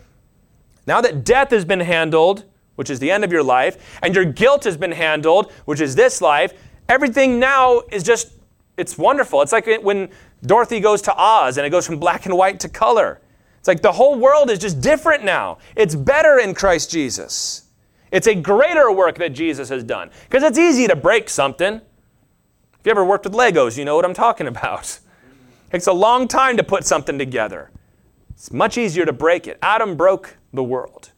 [0.86, 2.44] Now that death has been handled,
[2.76, 5.94] which is the end of your life, and your guilt has been handled, which is
[5.94, 6.54] this life,
[6.88, 8.32] everything now is just,
[8.78, 9.42] it's wonderful.
[9.42, 10.08] It's like when
[10.46, 13.20] Dorothy goes to Oz and it goes from black and white to color.
[13.58, 15.58] It's like the whole world is just different now.
[15.76, 17.67] It's better in Christ Jesus.
[18.10, 20.10] It's a greater work that Jesus has done.
[20.28, 21.74] Because it's easy to break something.
[21.74, 24.98] If you ever worked with Legos, you know what I'm talking about.
[25.68, 27.70] It takes a long time to put something together.
[28.30, 29.58] It's much easier to break it.
[29.62, 31.12] Adam broke the world.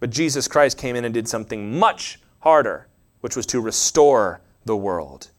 [0.00, 2.88] But Jesus Christ came in and did something much harder,
[3.20, 5.30] which was to restore the world.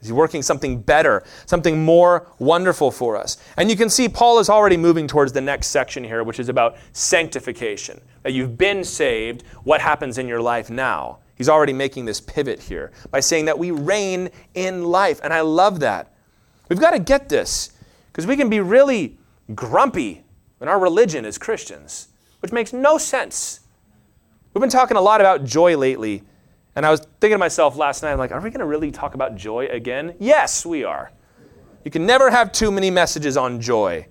[0.00, 3.36] He's working something better, something more wonderful for us.
[3.56, 6.48] And you can see Paul is already moving towards the next section here, which is
[6.48, 8.00] about sanctification.
[8.22, 11.18] That you've been saved, what happens in your life now?
[11.34, 15.20] He's already making this pivot here by saying that we reign in life.
[15.22, 16.12] And I love that.
[16.68, 17.72] We've got to get this
[18.12, 19.18] because we can be really
[19.54, 20.24] grumpy
[20.60, 22.08] in our religion as Christians,
[22.40, 23.60] which makes no sense.
[24.52, 26.22] We've been talking a lot about joy lately.
[26.76, 28.90] And I was thinking to myself last night, I'm like, are we going to really
[28.90, 30.14] talk about joy again?
[30.18, 31.12] Yes, we are.
[31.84, 34.06] You can never have too many messages on joy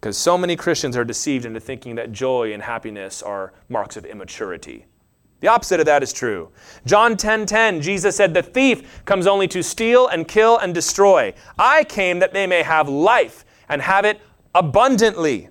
[0.00, 4.04] because so many Christians are deceived into thinking that joy and happiness are marks of
[4.04, 4.86] immaturity.
[5.40, 6.50] The opposite of that is true.
[6.84, 10.74] John 10:10, 10, 10, Jesus said, "The thief comes only to steal and kill and
[10.74, 11.32] destroy.
[11.58, 14.20] I came that they may have life and have it
[14.54, 15.48] abundantly."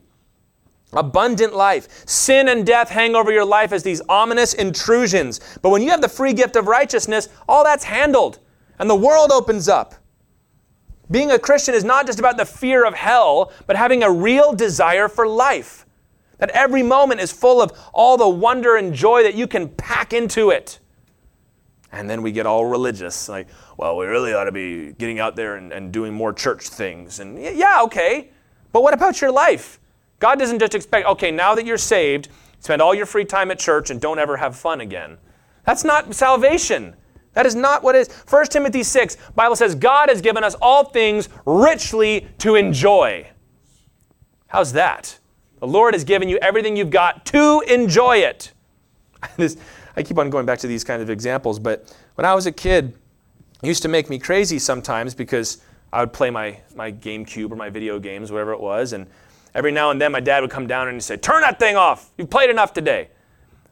[0.94, 2.08] Abundant life.
[2.08, 5.40] Sin and death hang over your life as these ominous intrusions.
[5.62, 8.40] But when you have the free gift of righteousness, all that's handled
[8.80, 9.96] and the world opens up.
[11.12, 14.54] Being a Christian is not just about the fear of hell, but having a real
[14.54, 15.86] desire for life.
[16.38, 20.14] That every moment is full of all the wonder and joy that you can pack
[20.14, 20.80] into it.
[21.92, 25.36] And then we get all religious, like, well, we really ought to be getting out
[25.36, 27.20] there and, and doing more church things.
[27.20, 28.30] And yeah, okay.
[28.72, 29.80] But what about your life?
[30.20, 32.30] God doesn't just expect, okay, now that you're saved,
[32.60, 35.18] spend all your free time at church and don't ever have fun again.
[35.66, 36.96] That's not salvation.
[37.34, 38.14] That is not what it is.
[38.30, 43.30] 1 Timothy 6, Bible says, God has given us all things richly to enjoy.
[44.48, 45.20] How's that?
[45.60, 48.52] The Lord has given you everything you've got to enjoy it.
[49.38, 49.58] this,
[49.96, 52.52] I keep on going back to these kind of examples, but when I was a
[52.52, 52.98] kid,
[53.62, 57.56] it used to make me crazy sometimes because I would play my, my GameCube or
[57.56, 59.08] my video games, whatever it was, and
[59.54, 61.76] every now and then my dad would come down and he'd say, Turn that thing
[61.76, 62.12] off.
[62.18, 63.10] You've played enough today.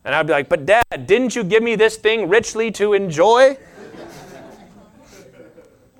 [0.03, 3.57] And I'd be like, But dad, didn't you give me this thing richly to enjoy?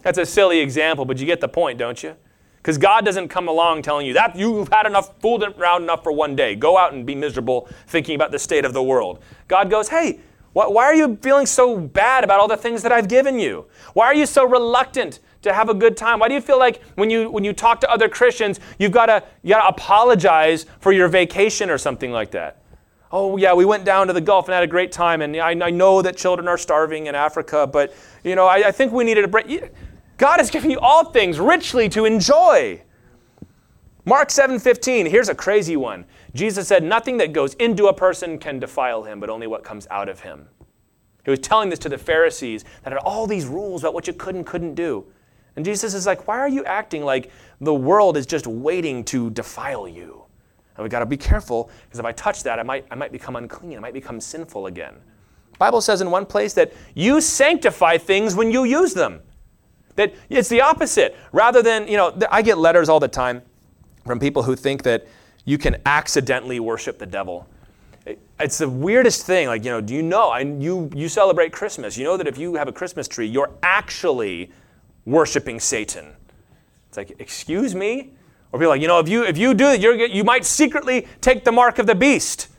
[0.01, 2.15] That's a silly example, but you get the point, don't you?
[2.57, 6.11] Because God doesn't come along telling you that you've had enough, fooled around enough for
[6.11, 6.55] one day.
[6.55, 9.21] Go out and be miserable thinking about the state of the world.
[9.47, 10.19] God goes, hey,
[10.53, 13.67] why are you feeling so bad about all the things that I've given you?
[13.93, 16.19] Why are you so reluctant to have a good time?
[16.19, 19.07] Why do you feel like when you when you talk to other Christians, you've got
[19.07, 22.61] to you got to apologize for your vacation or something like that?
[23.11, 25.51] Oh yeah, we went down to the Gulf and had a great time, and I,
[25.51, 29.03] I know that children are starving in Africa, but you know I, I think we
[29.03, 29.71] needed a break.
[30.17, 32.81] God has given you all things richly to enjoy.
[34.03, 36.05] Mark 7:15, here's a crazy one.
[36.33, 39.87] Jesus said, "Nothing that goes into a person can defile him, but only what comes
[39.89, 40.49] out of him."
[41.27, 44.13] He was telling this to the Pharisees that had all these rules about what you
[44.13, 45.05] could and couldn't do.
[45.57, 49.29] And Jesus is like, "Why are you acting like the world is just waiting to
[49.31, 50.23] defile you?"
[50.75, 53.11] And we've got to be careful because if I touch that, I might I might
[53.11, 53.75] become unclean.
[53.75, 54.93] I might become sinful again.
[55.53, 59.21] The Bible says in one place that you sanctify things when you use them.
[59.95, 61.17] That it's the opposite.
[61.31, 63.41] Rather than, you know, I get letters all the time
[64.05, 65.07] from people who think that
[65.45, 67.47] you can accidentally worship the devil.
[68.39, 69.47] It's the weirdest thing.
[69.47, 70.29] Like, you know, do you know?
[70.29, 71.97] I, you, you celebrate Christmas.
[71.97, 74.51] You know that if you have a Christmas tree, you're actually
[75.07, 76.13] worshiping Satan.
[76.89, 78.11] It's like, excuse me?
[78.51, 81.07] Or people like, you know, if you, if you do it, you're, you might secretly
[81.21, 82.49] take the mark of the beast.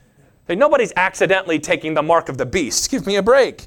[0.49, 2.91] Like, nobody's accidentally taking the mark of the beast.
[2.91, 3.67] Give me a break.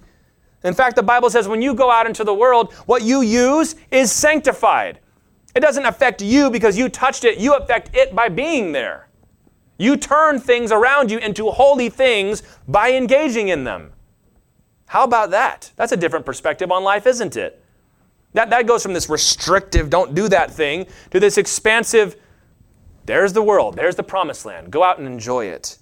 [0.64, 3.76] In fact, the Bible says when you go out into the world, what you use
[3.92, 5.00] is sanctified.
[5.56, 9.10] It doesn't affect you because you touched it, you affect it by being there.
[9.78, 13.94] You turn things around you into holy things by engaging in them.
[14.86, 15.72] How about that?
[15.76, 17.61] That's a different perspective on life, isn't it?
[18.34, 22.16] That, that goes from this restrictive, don't do that thing, to this expansive,
[23.06, 24.72] there's the world, there's the promised land.
[24.72, 25.78] Go out and enjoy it.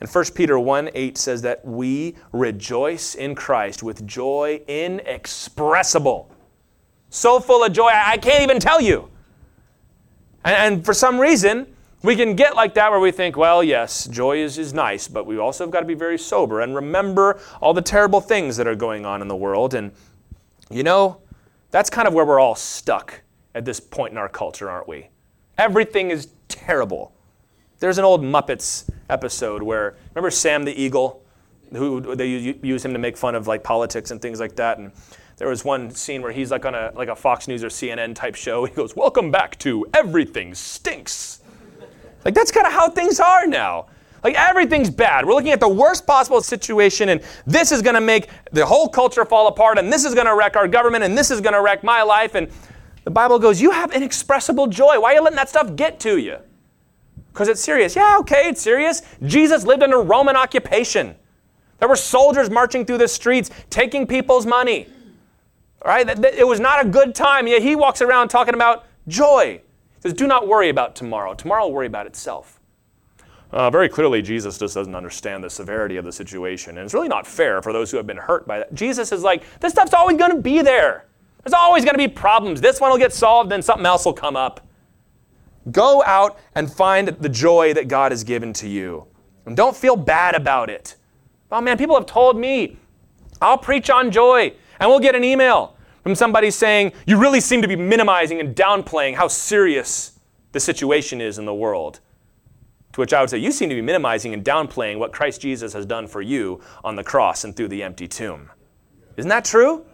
[0.00, 6.30] And 1 Peter 1 8 says that we rejoice in Christ with joy inexpressible.
[7.08, 9.08] So full of joy, I can't even tell you.
[10.44, 11.66] And, and, for some reason,
[12.02, 15.26] we can get like that where we think, well, yes, joy is, is nice, but
[15.26, 18.66] we also have got to be very sober and remember all the terrible things that
[18.66, 19.72] are going on in the world.
[19.72, 19.92] And,
[20.70, 21.20] you know,
[21.70, 23.22] that's kind of where we're all stuck
[23.54, 25.08] at this point in our culture, aren't we?
[25.58, 27.12] Everything is terrible.
[27.78, 31.22] There's an old Muppets episode where remember Sam the Eagle,
[31.72, 34.78] who they use him to make fun of like politics and things like that.
[34.78, 34.92] And
[35.36, 38.14] there was one scene where he's like on a like a Fox News or CNN
[38.14, 38.64] type show.
[38.64, 41.40] He goes, "Welcome back to Everything Stinks."
[42.24, 43.86] Like that's kind of how things are now.
[44.26, 45.24] Like everything's bad.
[45.24, 48.88] We're looking at the worst possible situation, and this is going to make the whole
[48.88, 51.52] culture fall apart, and this is going to wreck our government, and this is going
[51.52, 52.34] to wreck my life.
[52.34, 52.48] And
[53.04, 54.98] the Bible goes, "You have inexpressible joy.
[54.98, 56.38] Why are you letting that stuff get to you?"
[57.32, 57.94] Because it's serious.
[57.94, 59.00] Yeah, okay, it's serious.
[59.22, 61.14] Jesus lived under Roman occupation.
[61.78, 64.88] There were soldiers marching through the streets taking people's money.
[65.84, 66.04] Right?
[66.24, 67.46] It was not a good time.
[67.46, 69.60] Yet he walks around talking about joy.
[69.94, 71.34] He says, Do not worry about tomorrow.
[71.34, 72.55] Tomorrow will worry about itself.
[73.52, 76.78] Uh, very clearly, Jesus just doesn't understand the severity of the situation.
[76.78, 78.74] And it's really not fair for those who have been hurt by that.
[78.74, 81.06] Jesus is like, This stuff's always going to be there.
[81.44, 82.60] There's always going to be problems.
[82.60, 84.66] This one will get solved, then something else will come up.
[85.70, 89.06] Go out and find the joy that God has given to you.
[89.46, 90.96] And don't feel bad about it.
[91.52, 92.76] Oh man, people have told me,
[93.40, 94.54] I'll preach on joy.
[94.80, 98.54] And we'll get an email from somebody saying, You really seem to be minimizing and
[98.54, 100.18] downplaying how serious
[100.52, 102.00] the situation is in the world.
[102.96, 105.74] To which I would say, You seem to be minimizing and downplaying what Christ Jesus
[105.74, 108.50] has done for you on the cross and through the empty tomb.
[109.18, 109.84] Isn't that true?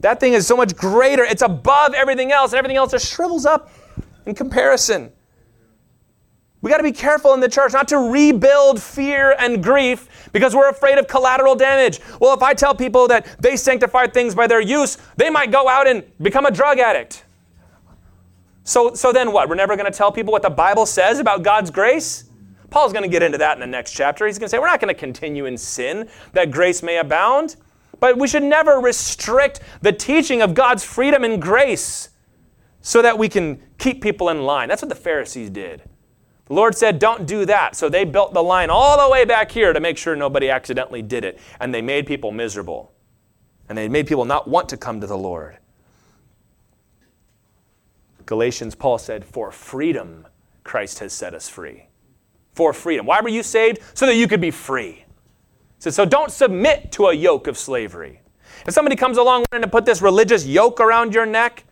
[0.00, 1.24] That thing is so much greater.
[1.24, 3.70] It's above everything else, and everything else just shrivels up
[4.26, 5.10] in comparison.
[6.60, 10.54] We got to be careful in the church not to rebuild fear and grief because
[10.54, 12.00] we're afraid of collateral damage.
[12.20, 15.70] Well, if I tell people that they sanctify things by their use, they might go
[15.70, 17.24] out and become a drug addict.
[18.64, 19.48] So, so then what?
[19.48, 22.24] We're never going to tell people what the Bible says about God's grace?
[22.70, 24.26] Paul's going to get into that in the next chapter.
[24.26, 27.56] He's going to say, we're not going to continue in sin that grace may abound.
[27.98, 32.10] But we should never restrict the teaching of God's freedom and grace
[32.80, 34.68] so that we can keep people in line.
[34.68, 35.82] That's what the Pharisees did.
[36.46, 37.76] The Lord said, Don't do that.
[37.76, 41.02] So they built the line all the way back here to make sure nobody accidentally
[41.02, 41.38] did it.
[41.60, 42.92] And they made people miserable.
[43.68, 45.58] and they made people not want to come to the Lord.
[48.30, 50.24] Galatians, Paul said, For freedom,
[50.62, 51.88] Christ has set us free.
[52.54, 53.04] For freedom.
[53.04, 53.80] Why were you saved?
[53.92, 54.92] So that you could be free.
[54.92, 55.04] He
[55.80, 58.20] said, So don't submit to a yoke of slavery.
[58.68, 61.64] If somebody comes along wanting to put this religious yoke around your neck,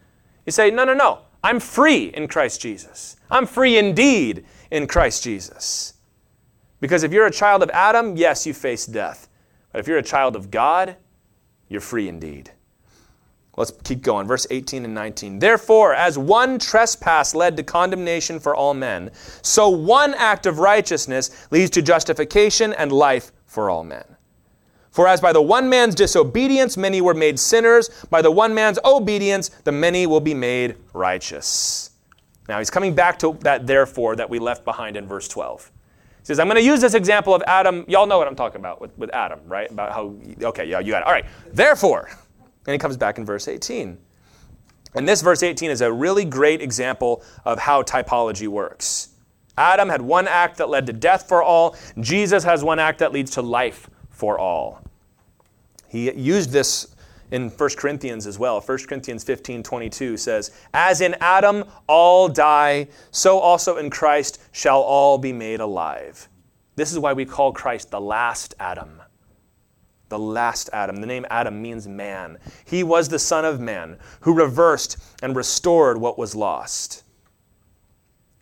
[0.47, 1.21] you say, No, no, no.
[1.45, 3.15] I'm free in Christ Jesus.
[3.31, 5.95] I'm free indeed in Christ Jesus.
[6.81, 9.29] Because if you're a child of Adam, yes, you face death.
[9.71, 10.97] But if you're a child of God,
[11.69, 12.51] you're free indeed.
[13.59, 14.27] Let's keep going.
[14.27, 15.41] Verse 18 and 19.
[15.41, 19.11] Therefore, as one trespass led to condemnation for all men,
[19.43, 24.05] so one act of righteousness leads to justification and life for all men.
[24.91, 28.79] For as by the one man's disobedience many were made sinners, by the one man's
[28.85, 31.91] obedience the many will be made righteous.
[32.49, 35.71] Now he's coming back to that therefore that we left behind in verse 12.
[36.21, 37.85] He says, I'm going to use this example of Adam.
[37.89, 39.71] Y'all know what I'm talking about with, with Adam, right?
[39.71, 41.07] About how, okay, yeah, you got it.
[41.07, 41.27] All right.
[41.53, 42.11] Therefore,
[42.69, 43.97] and he comes back in verse 18.
[44.95, 49.09] And this verse 18 is a really great example of how typology works.
[49.57, 51.77] Adam had one act that led to death for all.
[51.99, 54.83] Jesus has one act that leads to life for all.
[55.89, 56.95] He used this
[57.31, 58.61] in 1 Corinthians as well.
[58.61, 64.83] 1 Corinthians 15 22 says, As in Adam all die, so also in Christ shall
[64.83, 66.29] all be made alive.
[66.77, 68.98] This is why we call Christ the last Adam
[70.09, 70.97] the last Adam.
[70.97, 72.39] The name Adam means man.
[72.65, 77.05] He was the Son of Man who reversed and restored what was lost.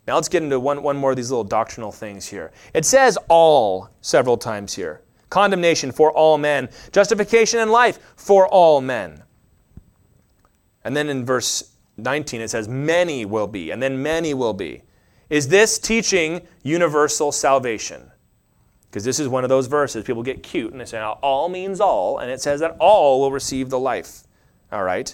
[0.07, 2.51] Now let's get into one, one more of these little doctrinal things here.
[2.73, 8.79] It says all several times here condemnation for all men, justification and life for all
[8.79, 9.21] men.
[10.85, 14.83] And then in verse 19 it says, many will be, and then many will be.
[15.29, 18.09] Is this teaching universal salvation?
[18.97, 20.03] Because this is one of those verses.
[20.03, 23.31] People get cute and they say, all means all, and it says that all will
[23.31, 24.23] receive the life.
[24.71, 25.13] All right?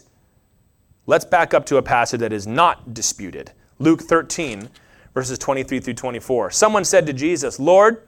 [1.05, 3.51] Let's back up to a passage that is not disputed.
[3.79, 4.69] Luke 13,
[5.13, 6.49] verses 23 through 24.
[6.51, 8.07] Someone said to Jesus, Lord,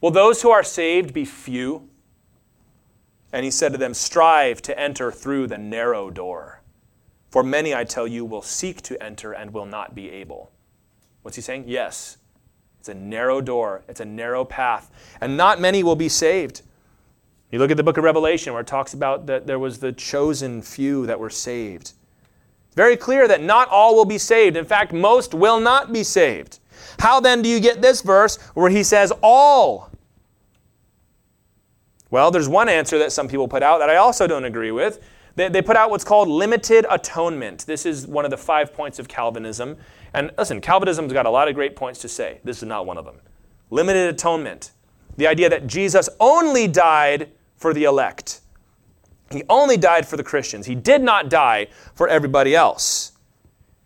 [0.00, 1.88] will those who are saved be few?
[3.32, 6.62] And he said to them, Strive to enter through the narrow door.
[7.30, 10.50] For many, I tell you, will seek to enter and will not be able.
[11.22, 11.66] What's he saying?
[11.68, 12.18] Yes,
[12.82, 16.62] it's a narrow door, it's a narrow path, and not many will be saved.
[17.52, 19.92] You look at the book of Revelation where it talks about that there was the
[19.92, 21.92] chosen few that were saved.
[22.74, 24.56] Very clear that not all will be saved.
[24.56, 26.58] In fact, most will not be saved.
[26.98, 29.88] How then do you get this verse where he says all?
[32.10, 34.98] Well, there's one answer that some people put out that I also don't agree with.
[35.36, 37.64] They, they put out what's called limited atonement.
[37.64, 39.76] This is one of the five points of Calvinism.
[40.14, 42.40] And listen, Calvinism's got a lot of great points to say.
[42.44, 43.16] This is not one of them.
[43.70, 44.72] Limited atonement.
[45.16, 48.40] The idea that Jesus only died for the elect.
[49.30, 50.66] He only died for the Christians.
[50.66, 53.12] He did not die for everybody else.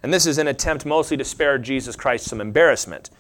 [0.03, 3.11] And this is an attempt mostly to spare Jesus Christ some embarrassment.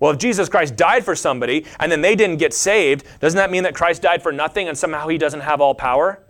[0.00, 3.50] Well, if Jesus Christ died for somebody and then they didn't get saved, doesn't that
[3.50, 6.22] mean that Christ died for nothing and somehow he doesn't have all power?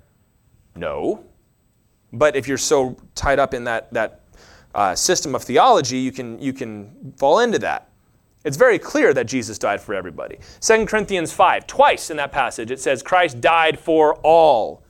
[0.74, 1.24] No.
[2.12, 4.21] But if you're so tied up in that, that
[4.74, 7.88] uh, system of theology, you can, you can fall into that.
[8.44, 10.38] It's very clear that Jesus died for everybody.
[10.60, 14.82] 2 Corinthians 5, twice in that passage, it says Christ died for all.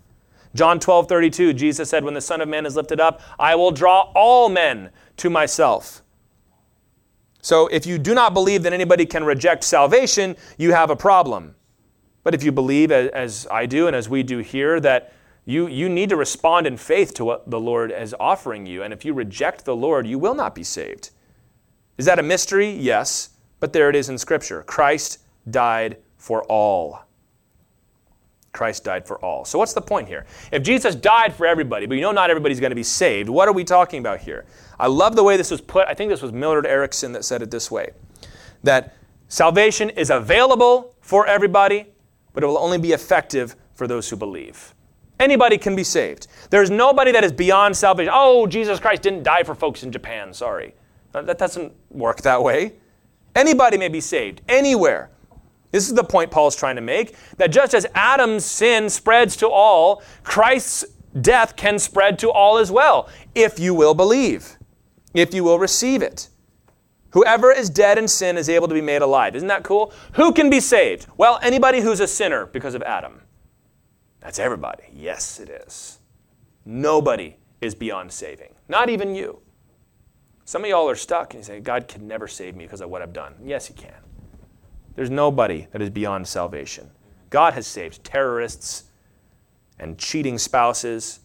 [0.54, 3.70] John 12, 32, Jesus said, When the Son of Man is lifted up, I will
[3.70, 6.02] draw all men to myself.
[7.40, 11.54] So if you do not believe that anybody can reject salvation, you have a problem.
[12.22, 15.12] But if you believe, as I do and as we do here, that
[15.44, 18.82] you, you need to respond in faith to what the Lord is offering you.
[18.82, 21.10] And if you reject the Lord, you will not be saved.
[21.98, 22.70] Is that a mystery?
[22.70, 23.30] Yes.
[23.60, 25.18] But there it is in Scripture Christ
[25.50, 27.02] died for all.
[28.52, 29.44] Christ died for all.
[29.44, 30.26] So, what's the point here?
[30.50, 33.48] If Jesus died for everybody, but you know not everybody's going to be saved, what
[33.48, 34.44] are we talking about here?
[34.78, 35.88] I love the way this was put.
[35.88, 37.92] I think this was Millard Erickson that said it this way
[38.62, 38.94] that
[39.28, 41.86] salvation is available for everybody,
[42.34, 44.74] but it will only be effective for those who believe.
[45.22, 46.26] Anybody can be saved.
[46.50, 48.12] There's nobody that is beyond salvation.
[48.12, 50.34] Oh, Jesus Christ didn't die for folks in Japan.
[50.34, 50.74] Sorry.
[51.14, 52.72] Uh, that doesn't work that way.
[53.36, 55.10] Anybody may be saved, anywhere.
[55.70, 59.48] This is the point Paul's trying to make that just as Adam's sin spreads to
[59.48, 60.86] all, Christ's
[61.20, 64.56] death can spread to all as well, if you will believe,
[65.14, 66.30] if you will receive it.
[67.10, 69.36] Whoever is dead in sin is able to be made alive.
[69.36, 69.92] Isn't that cool?
[70.14, 71.06] Who can be saved?
[71.16, 73.22] Well, anybody who's a sinner because of Adam.
[74.22, 74.84] That's everybody.
[74.92, 75.98] Yes, it is.
[76.64, 79.40] Nobody is beyond saving, not even you.
[80.44, 82.90] Some of y'all are stuck and you say, God can never save me because of
[82.90, 83.34] what I've done.
[83.44, 83.94] Yes, He can.
[84.94, 86.90] There's nobody that is beyond salvation.
[87.30, 88.84] God has saved terrorists,
[89.82, 91.20] and cheating spouses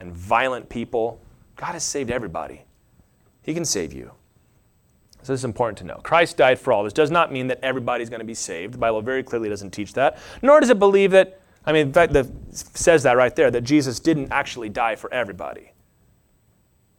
[0.00, 1.20] and violent people.
[1.56, 2.62] God has saved everybody.
[3.42, 4.12] He can save you.
[5.22, 5.96] So this is important to know.
[6.04, 6.84] Christ died for all.
[6.84, 8.74] This does not mean that everybody's going to be saved.
[8.74, 10.18] The Bible very clearly doesn't teach that.
[10.40, 13.64] Nor does it believe that, I mean, in fact, it says that right there, that
[13.64, 15.72] Jesus didn't actually die for everybody.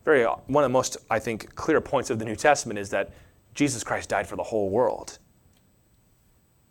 [0.04, 2.90] Very, uh, one of the most, I think, clear points of the New Testament is
[2.90, 3.12] that
[3.54, 5.20] Jesus Christ died for the whole world.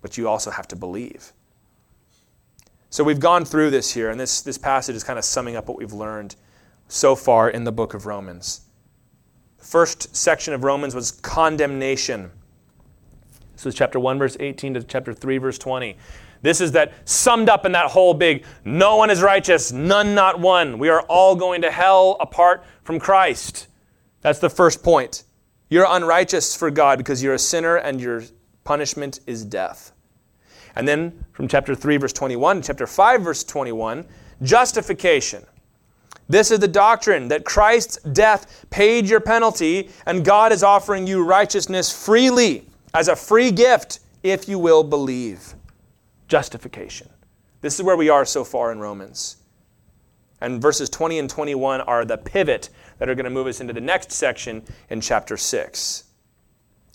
[0.03, 1.33] But you also have to believe.
[2.91, 5.69] So we've gone through this here, and this, this passage is kind of summing up
[5.69, 6.37] what we've learned
[6.89, 8.61] so far in the book of Romans.
[9.59, 12.31] The first section of Romans was condemnation.
[13.55, 15.97] This was chapter 1, verse 18 to chapter 3, verse 20.
[16.47, 20.39] This is that summed up in that whole big no one is righteous, none not
[20.39, 20.79] one.
[20.79, 23.67] We are all going to hell apart from Christ.
[24.21, 25.25] That's the first point.
[25.71, 28.23] You're unrighteous for God because you're a sinner and your
[28.63, 29.91] punishment is death.
[30.77, 34.07] And then from chapter 3, verse 21 to chapter 5, verse 21,
[34.43, 35.45] justification.
[36.29, 41.25] This is the doctrine that Christ's death paid your penalty, and God is offering you
[41.25, 45.56] righteousness freely as a free gift if you will believe.
[46.29, 47.09] Justification.
[47.61, 49.37] This is where we are so far in Romans.
[50.41, 52.69] And verses 20 and 21 are the pivot
[52.99, 56.05] that are going to move us into the next section in chapter 6.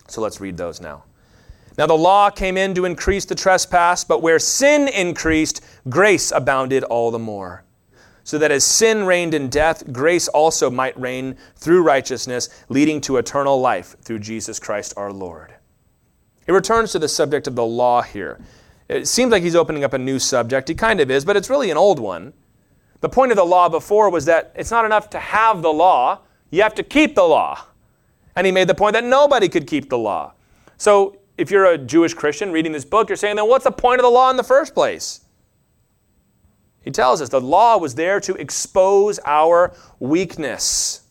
[0.07, 1.03] So let's read those now.
[1.77, 6.83] Now the law came in to increase the trespass, but where sin increased, grace abounded
[6.83, 7.63] all the more.
[8.23, 13.17] So that as sin reigned in death, grace also might reign through righteousness, leading to
[13.17, 15.55] eternal life through Jesus Christ our Lord.
[16.45, 18.39] It returns to the subject of the law here.
[18.91, 20.67] It seems like he's opening up a new subject.
[20.67, 22.33] He kind of is, but it's really an old one.
[22.99, 26.19] The point of the law before was that it's not enough to have the law,
[26.49, 27.67] you have to keep the law.
[28.35, 30.33] And he made the point that nobody could keep the law.
[30.77, 34.01] So if you're a Jewish Christian reading this book, you're saying, then what's the point
[34.01, 35.21] of the law in the first place?
[36.81, 41.03] He tells us the law was there to expose our weakness.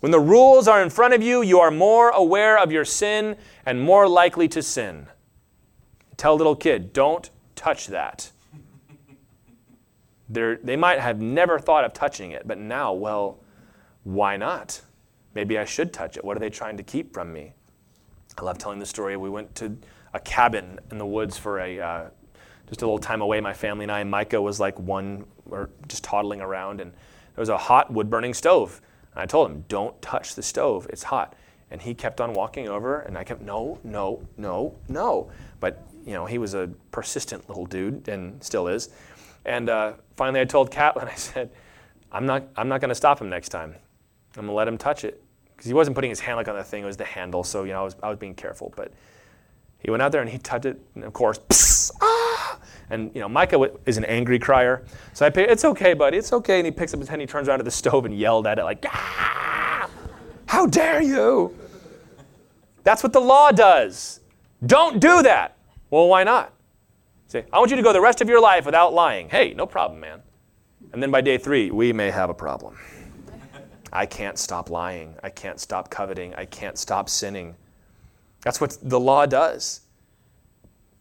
[0.00, 3.36] When the rules are in front of you, you are more aware of your sin
[3.64, 5.06] and more likely to sin.
[6.20, 8.30] Tell a little kid, don't touch that.
[10.28, 13.38] They're, they might have never thought of touching it, but now, well,
[14.04, 14.82] why not?
[15.34, 16.22] Maybe I should touch it.
[16.22, 17.54] What are they trying to keep from me?
[18.36, 19.16] I love telling the story.
[19.16, 19.78] We went to
[20.12, 22.10] a cabin in the woods for a uh,
[22.68, 23.40] just a little time away.
[23.40, 24.00] My family and I.
[24.00, 28.10] And Micah was like one, or just toddling around, and there was a hot wood
[28.10, 28.82] burning stove.
[29.14, 30.86] And I told him, "Don't touch the stove.
[30.90, 31.34] It's hot."
[31.70, 36.12] And he kept on walking over, and I kept, "No, no, no, no." But you
[36.12, 38.90] know, he was a persistent little dude, and still is.
[39.44, 41.50] And uh, finally, I told Catlin, I said,
[42.12, 43.74] I'm not, I'm not going to stop him next time.
[44.36, 45.22] I'm going to let him touch it.
[45.54, 47.44] Because he wasn't putting his hand like on the thing, it was the handle.
[47.44, 48.72] So, you know, I was, I was being careful.
[48.76, 48.92] But
[49.78, 50.80] he went out there and he touched it.
[50.94, 52.58] And of course, ah!
[52.88, 54.84] And, you know, Micah is an angry crier.
[55.12, 56.58] So I pick, it's okay, buddy, it's okay.
[56.58, 58.58] And he picks up his hand, he turns around to the stove and yelled at
[58.58, 59.88] it like, ah!
[60.46, 61.56] How dare you?
[62.82, 64.20] That's what the law does.
[64.66, 65.56] Don't do that.
[65.90, 66.54] Well, why not?
[67.26, 69.28] Say, I want you to go the rest of your life without lying.
[69.28, 70.22] Hey, no problem, man.
[70.92, 72.76] And then by day three, we may have a problem.
[73.92, 75.16] I can't stop lying.
[75.22, 76.34] I can't stop coveting.
[76.34, 77.56] I can't stop sinning.
[78.42, 79.82] That's what the law does.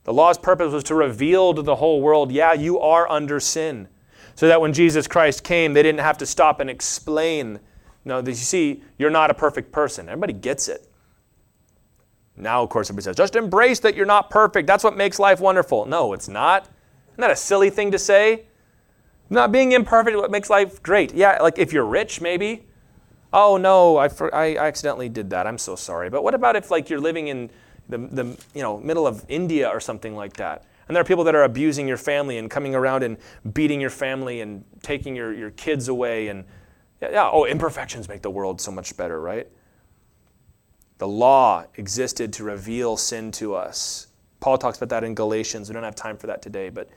[0.04, 3.88] The law's purpose was to reveal to the whole world, yeah, you are under sin.
[4.36, 7.60] So that when Jesus Christ came, they didn't have to stop and explain.
[8.06, 10.08] No, you see, you're not a perfect person.
[10.08, 10.89] Everybody gets it.
[12.40, 14.68] Now, of course, everybody says, just embrace that you're not perfect.
[14.68, 15.86] That's what makes life wonderful.
[15.86, 16.64] No, it's not.
[17.12, 18.46] Isn't that a silly thing to say?
[19.30, 21.14] Not being imperfect is what makes life great.
[21.14, 22.66] Yeah, like if you're rich, maybe.
[23.32, 25.46] Oh no, I, I accidentally did that.
[25.46, 26.10] I'm so sorry.
[26.10, 27.50] But what about if like you're living in
[27.88, 28.24] the, the
[28.56, 31.44] you know middle of India or something like that, and there are people that are
[31.44, 33.18] abusing your family and coming around and
[33.54, 36.44] beating your family and taking your, your kids away and
[37.02, 39.48] yeah oh imperfections make the world so much better, right?
[41.00, 44.08] The law existed to reveal sin to us.
[44.42, 45.70] Paul talks about that in Galatians.
[45.70, 46.90] We don't have time for that today, but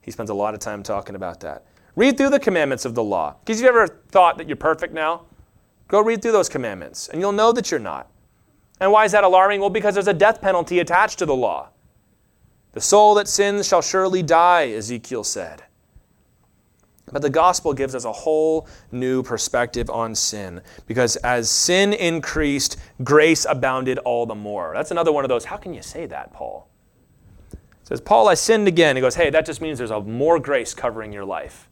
[0.00, 1.64] he spends a lot of time talking about that.
[1.96, 3.34] Read through the commandments of the law.
[3.40, 5.22] Because you've ever thought that you're perfect now?
[5.88, 8.08] Go read through those commandments, and you'll know that you're not.
[8.78, 9.60] And why is that alarming?
[9.60, 11.70] Well, because there's a death penalty attached to the law.
[12.72, 15.64] The soul that sins shall surely die, Ezekiel said.
[17.12, 22.76] But the gospel gives us a whole new perspective on sin because as sin increased,
[23.02, 24.72] grace abounded all the more.
[24.74, 26.68] That's another one of those, how can you say that, Paul?
[27.52, 28.96] It says, Paul, I sinned again.
[28.96, 31.68] He goes, hey, that just means there's a more grace covering your life.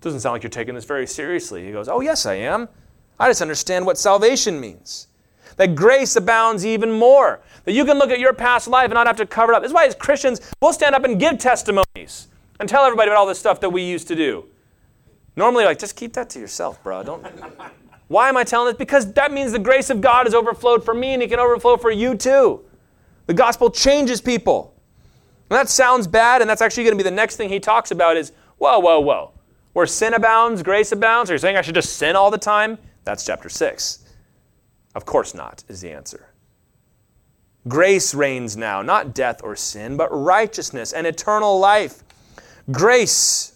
[0.00, 1.66] It doesn't sound like you're taking this very seriously.
[1.66, 2.68] He goes, oh, yes, I am.
[3.18, 5.08] I just understand what salvation means.
[5.56, 7.40] That grace abounds even more.
[7.64, 9.62] That you can look at your past life and not have to cover it up.
[9.62, 12.28] This is why, as Christians, we'll stand up and give testimonies.
[12.60, 14.44] And tell everybody about all this stuff that we used to do.
[15.36, 17.02] Normally, like, just keep that to yourself, bro.
[17.02, 17.24] Don't.
[18.08, 18.78] Why am I telling this?
[18.78, 21.76] Because that means the grace of God has overflowed for me and it can overflow
[21.76, 22.64] for you too.
[23.26, 24.74] The gospel changes people.
[25.50, 27.90] And that sounds bad, and that's actually going to be the next thing he talks
[27.90, 29.32] about is, whoa, whoa, whoa.
[29.72, 31.30] Where sin abounds, grace abounds.
[31.30, 32.78] Are you saying I should just sin all the time?
[33.04, 34.04] That's chapter 6.
[34.94, 36.30] Of course not, is the answer.
[37.66, 42.02] Grace reigns now, not death or sin, but righteousness and eternal life.
[42.70, 43.54] Grace.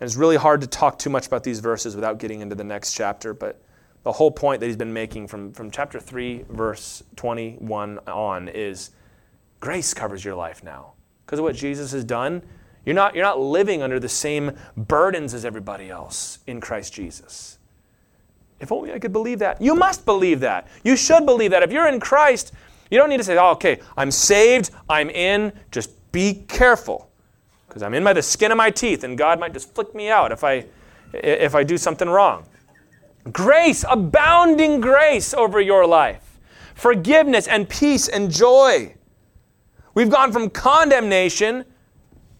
[0.00, 2.64] And it's really hard to talk too much about these verses without getting into the
[2.64, 3.62] next chapter, but
[4.02, 8.90] the whole point that he's been making from, from chapter 3, verse 21 on is
[9.60, 10.92] grace covers your life now.
[11.24, 12.42] Because of what Jesus has done,
[12.84, 17.58] you're not, you're not living under the same burdens as everybody else in Christ Jesus.
[18.60, 19.60] If only I could believe that.
[19.60, 20.68] You must believe that.
[20.82, 21.62] You should believe that.
[21.62, 22.52] If you're in Christ,
[22.90, 25.52] you don't need to say, oh, okay, I'm saved, I'm in.
[25.70, 27.10] Just be careful.
[27.66, 30.08] Because I'm in by the skin of my teeth, and God might just flick me
[30.08, 30.64] out if I,
[31.12, 32.46] if I do something wrong.
[33.32, 36.38] Grace, abounding grace over your life,
[36.74, 38.94] forgiveness and peace and joy.
[39.94, 41.64] We've gone from condemnation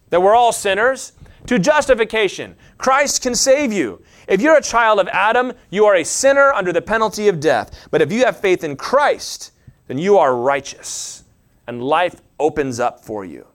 [0.09, 1.11] that we're all sinners,
[1.47, 2.55] to justification.
[2.77, 4.01] Christ can save you.
[4.27, 7.87] If you're a child of Adam, you are a sinner under the penalty of death.
[7.91, 9.51] But if you have faith in Christ,
[9.87, 11.23] then you are righteous,
[11.67, 13.45] and life opens up for you.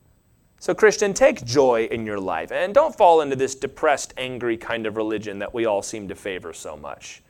[0.61, 4.85] So, Christian, take joy in your life and don't fall into this depressed, angry kind
[4.85, 7.23] of religion that we all seem to favor so much.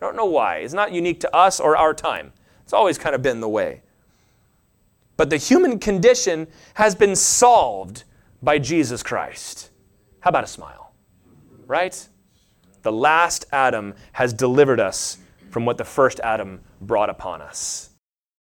[0.00, 0.56] I don't know why.
[0.56, 2.32] It's not unique to us or our time,
[2.64, 3.82] it's always kind of been the way.
[5.16, 8.02] But the human condition has been solved
[8.42, 9.70] by Jesus Christ.
[10.18, 10.92] How about a smile?
[11.68, 12.08] Right?
[12.82, 15.18] The last Adam has delivered us
[15.50, 17.91] from what the first Adam brought upon us.